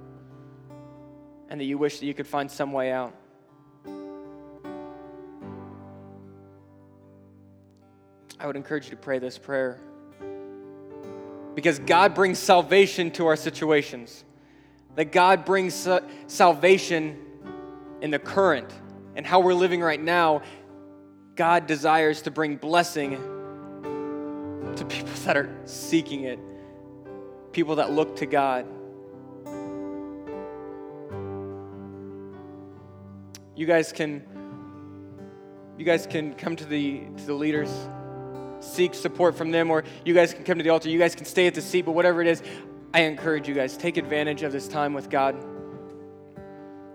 And 1.47 1.61
that 1.61 1.65
you 1.65 1.77
wish 1.77 1.99
that 1.99 2.07
you 2.07 2.15
could 2.15 2.25
find 2.25 2.49
some 2.49 2.71
way 2.71 2.91
out. 2.91 3.13
I 8.39 8.47
would 8.47 8.55
encourage 8.55 8.85
you 8.85 8.91
to 8.91 8.97
pray 8.97 9.19
this 9.19 9.37
prayer. 9.37 9.79
Because 11.53 11.77
God 11.77 12.15
brings 12.15 12.39
salvation 12.39 13.11
to 13.11 13.27
our 13.27 13.35
situations 13.35 14.23
that 14.97 15.11
God 15.11 15.45
brings 15.45 15.87
salvation 16.25 17.23
in 18.01 18.09
the 18.09 18.17
current 18.17 18.73
and 19.15 19.25
how 19.25 19.39
we're 19.39 19.53
living 19.53 19.79
right 19.79 20.01
now. 20.01 20.41
God 21.35 21.67
desires 21.67 22.23
to 22.23 22.31
bring 22.31 22.55
blessing 22.55 23.11
to 24.75 24.85
people 24.89 25.13
that 25.25 25.37
are 25.37 25.55
seeking 25.65 26.23
it, 26.23 26.39
people 27.51 27.75
that 27.75 27.91
look 27.91 28.15
to 28.17 28.25
God. 28.25 28.65
You 33.55 33.67
guys 33.67 33.91
can 33.91 34.23
you 35.77 35.85
guys 35.85 36.07
can 36.07 36.33
come 36.33 36.55
to 36.55 36.65
the 36.65 37.01
to 37.17 37.25
the 37.25 37.33
leaders 37.35 37.69
seek 38.59 38.95
support 38.95 39.35
from 39.35 39.51
them 39.51 39.69
or 39.69 39.83
you 40.03 40.15
guys 40.15 40.33
can 40.33 40.43
come 40.43 40.57
to 40.57 40.63
the 40.63 40.69
altar 40.71 40.89
you 40.89 40.97
guys 40.97 41.13
can 41.13 41.25
stay 41.25 41.45
at 41.45 41.53
the 41.53 41.61
seat 41.61 41.83
but 41.83 41.91
whatever 41.91 42.21
it 42.21 42.27
is 42.27 42.41
I 42.93 43.01
encourage 43.01 43.47
you 43.47 43.53
guys, 43.53 43.75
take 43.75 43.97
advantage 43.97 44.43
of 44.43 44.51
this 44.51 44.67
time 44.67 44.93
with 44.93 45.09
God. 45.09 45.35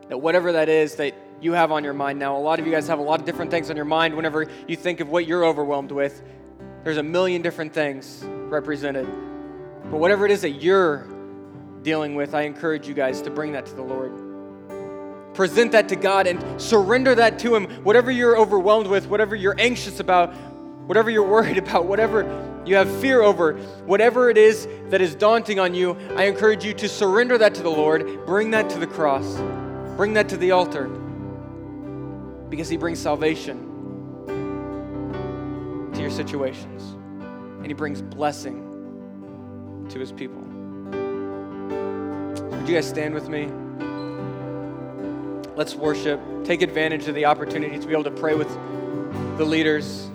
That 0.08 0.18
whatever 0.18 0.52
that 0.52 0.68
is 0.68 0.96
that 0.96 1.14
you 1.40 1.52
have 1.52 1.70
on 1.72 1.84
your 1.84 1.92
mind 1.92 2.18
now, 2.18 2.36
a 2.36 2.38
lot 2.38 2.58
of 2.58 2.66
you 2.66 2.72
guys 2.72 2.88
have 2.88 2.98
a 2.98 3.02
lot 3.02 3.20
of 3.20 3.26
different 3.26 3.50
things 3.50 3.68
on 3.70 3.76
your 3.76 3.84
mind 3.84 4.14
whenever 4.14 4.48
you 4.66 4.76
think 4.76 5.00
of 5.00 5.10
what 5.10 5.26
you're 5.26 5.44
overwhelmed 5.44 5.92
with. 5.92 6.22
There's 6.84 6.96
a 6.96 7.02
million 7.02 7.42
different 7.42 7.72
things 7.72 8.24
represented. 8.24 9.06
But 9.90 9.98
whatever 9.98 10.24
it 10.24 10.30
is 10.30 10.42
that 10.42 10.62
you're 10.62 11.06
dealing 11.82 12.14
with, 12.14 12.34
I 12.34 12.42
encourage 12.42 12.88
you 12.88 12.94
guys 12.94 13.20
to 13.22 13.30
bring 13.30 13.52
that 13.52 13.66
to 13.66 13.74
the 13.74 13.82
Lord. 13.82 14.12
Present 15.34 15.72
that 15.72 15.88
to 15.88 15.96
God 15.96 16.26
and 16.26 16.60
surrender 16.60 17.14
that 17.14 17.38
to 17.40 17.54
Him. 17.54 17.66
Whatever 17.84 18.10
you're 18.10 18.36
overwhelmed 18.36 18.86
with, 18.86 19.08
whatever 19.08 19.34
you're 19.34 19.58
anxious 19.58 20.00
about, 20.00 20.34
whatever 20.86 21.10
you're 21.10 21.28
worried 21.28 21.58
about, 21.58 21.86
whatever 21.86 22.24
you 22.64 22.76
have 22.76 22.90
fear 23.00 23.22
over, 23.22 23.54
whatever 23.86 24.30
it 24.30 24.38
is 24.38 24.68
that 24.90 25.00
is 25.00 25.14
daunting 25.14 25.58
on 25.58 25.74
you, 25.74 25.96
I 26.16 26.24
encourage 26.24 26.64
you 26.64 26.72
to 26.74 26.88
surrender 26.88 27.36
that 27.38 27.54
to 27.56 27.62
the 27.62 27.70
Lord, 27.70 28.24
bring 28.26 28.50
that 28.52 28.70
to 28.70 28.78
the 28.78 28.86
cross, 28.86 29.36
bring 29.96 30.12
that 30.14 30.28
to 30.28 30.36
the 30.36 30.52
altar, 30.52 30.88
because 32.48 32.68
He 32.68 32.76
brings 32.76 32.98
salvation 32.98 33.68
to 35.92 36.00
your 36.00 36.10
situations, 36.10 36.94
and 37.58 37.66
He 37.66 37.72
brings 37.72 38.00
blessing 38.00 38.68
to 39.88 39.98
His 39.98 40.12
people. 40.12 40.40
Would 42.58 42.68
you 42.68 42.76
guys 42.76 42.88
stand 42.88 43.12
with 43.12 43.28
me? 43.28 43.48
Let's 45.56 45.74
worship. 45.74 46.20
Take 46.44 46.62
advantage 46.62 47.08
of 47.08 47.14
the 47.14 47.24
opportunity 47.24 47.78
to 47.78 47.86
be 47.86 47.92
able 47.92 48.04
to 48.04 48.10
pray 48.10 48.34
with 48.34 48.48
the 49.36 49.44
leaders. 49.44 50.08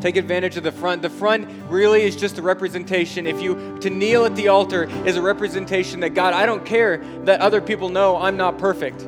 Take 0.00 0.16
advantage 0.16 0.56
of 0.56 0.64
the 0.64 0.72
front. 0.72 1.02
The 1.02 1.10
front 1.10 1.48
really 1.70 2.02
is 2.02 2.16
just 2.16 2.38
a 2.38 2.42
representation. 2.42 3.26
If 3.26 3.40
you 3.40 3.78
to 3.80 3.90
kneel 3.90 4.24
at 4.24 4.36
the 4.36 4.48
altar 4.48 4.84
is 5.06 5.16
a 5.16 5.22
representation 5.22 6.00
that 6.00 6.10
God, 6.10 6.34
I 6.34 6.46
don't 6.46 6.64
care 6.64 6.98
that 7.24 7.40
other 7.40 7.60
people 7.60 7.88
know 7.88 8.16
I'm 8.16 8.36
not 8.36 8.58
perfect. 8.58 9.06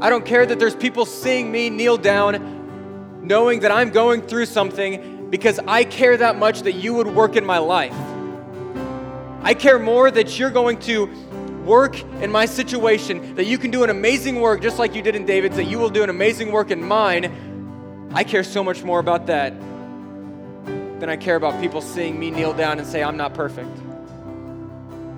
I 0.00 0.08
don't 0.10 0.24
care 0.24 0.46
that 0.46 0.58
there's 0.58 0.76
people 0.76 1.04
seeing 1.04 1.50
me 1.50 1.70
kneel 1.70 1.98
down, 1.98 3.20
knowing 3.26 3.60
that 3.60 3.72
I'm 3.72 3.90
going 3.90 4.22
through 4.22 4.46
something 4.46 5.28
because 5.28 5.58
I 5.66 5.84
care 5.84 6.16
that 6.16 6.38
much 6.38 6.62
that 6.62 6.72
you 6.72 6.94
would 6.94 7.08
work 7.08 7.36
in 7.36 7.44
my 7.44 7.58
life. 7.58 7.96
I 9.42 9.54
care 9.54 9.78
more 9.78 10.10
that 10.10 10.38
you're 10.38 10.50
going 10.50 10.78
to 10.80 11.06
work 11.64 12.00
in 12.22 12.32
my 12.32 12.46
situation, 12.46 13.34
that 13.34 13.46
you 13.46 13.58
can 13.58 13.70
do 13.70 13.84
an 13.84 13.90
amazing 13.90 14.40
work 14.40 14.62
just 14.62 14.78
like 14.78 14.94
you 14.94 15.02
did 15.02 15.14
in 15.14 15.26
David's, 15.26 15.56
that 15.56 15.64
you 15.64 15.78
will 15.78 15.90
do 15.90 16.02
an 16.02 16.10
amazing 16.10 16.52
work 16.52 16.70
in 16.70 16.82
mine. 16.82 18.10
I 18.14 18.24
care 18.24 18.44
so 18.44 18.64
much 18.64 18.82
more 18.82 19.00
about 19.00 19.26
that 19.26 19.52
than 21.00 21.08
I 21.08 21.16
care 21.16 21.36
about 21.36 21.60
people 21.60 21.80
seeing 21.80 22.18
me 22.18 22.30
kneel 22.30 22.52
down 22.52 22.78
and 22.78 22.86
say, 22.86 23.02
I'm 23.02 23.16
not 23.16 23.34
perfect. 23.34 23.70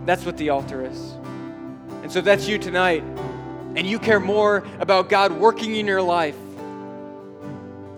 That's 0.06 0.24
what 0.24 0.36
the 0.36 0.50
altar 0.50 0.84
is. 0.84 1.12
And 2.02 2.10
so 2.10 2.20
if 2.20 2.24
that's 2.24 2.48
you 2.48 2.58
tonight, 2.58 3.02
and 3.76 3.86
you 3.86 3.98
care 3.98 4.20
more 4.20 4.64
about 4.80 5.08
God 5.08 5.32
working 5.32 5.76
in 5.76 5.86
your 5.86 6.02
life, 6.02 6.36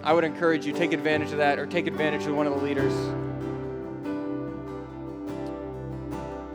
I 0.04 0.12
would 0.12 0.24
encourage 0.24 0.66
you 0.66 0.72
take 0.72 0.92
advantage 0.92 1.32
of 1.32 1.38
that 1.38 1.58
or 1.58 1.66
take 1.66 1.86
advantage 1.86 2.26
of 2.26 2.34
one 2.34 2.46
of 2.46 2.54
the 2.54 2.60
leaders. 2.60 2.92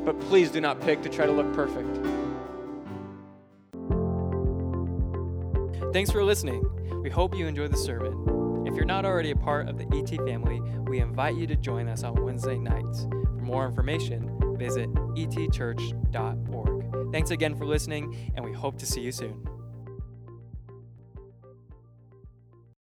But 0.05 0.19
please 0.21 0.51
do 0.51 0.61
not 0.61 0.79
pick 0.81 1.01
to 1.01 1.09
try 1.09 1.25
to 1.25 1.31
look 1.31 1.51
perfect. 1.53 1.87
Thanks 5.93 6.11
for 6.11 6.23
listening. 6.23 6.63
We 7.01 7.09
hope 7.09 7.35
you 7.35 7.47
enjoyed 7.47 7.71
the 7.71 7.77
sermon. 7.77 8.67
If 8.67 8.75
you're 8.75 8.85
not 8.85 9.05
already 9.05 9.31
a 9.31 9.35
part 9.35 9.69
of 9.69 9.77
the 9.77 9.85
ET 9.97 10.09
family, 10.27 10.61
we 10.89 10.99
invite 10.99 11.35
you 11.35 11.47
to 11.47 11.55
join 11.55 11.87
us 11.87 12.03
on 12.03 12.23
Wednesday 12.23 12.57
nights. 12.57 13.07
For 13.09 13.43
more 13.43 13.65
information, 13.65 14.57
visit 14.57 14.91
etchurch.org. 14.93 17.11
Thanks 17.11 17.31
again 17.31 17.55
for 17.55 17.65
listening, 17.65 18.31
and 18.35 18.43
we 18.43 18.53
hope 18.53 18.77
to 18.79 18.85
see 18.85 19.01
you 19.01 19.11
soon. 19.11 19.56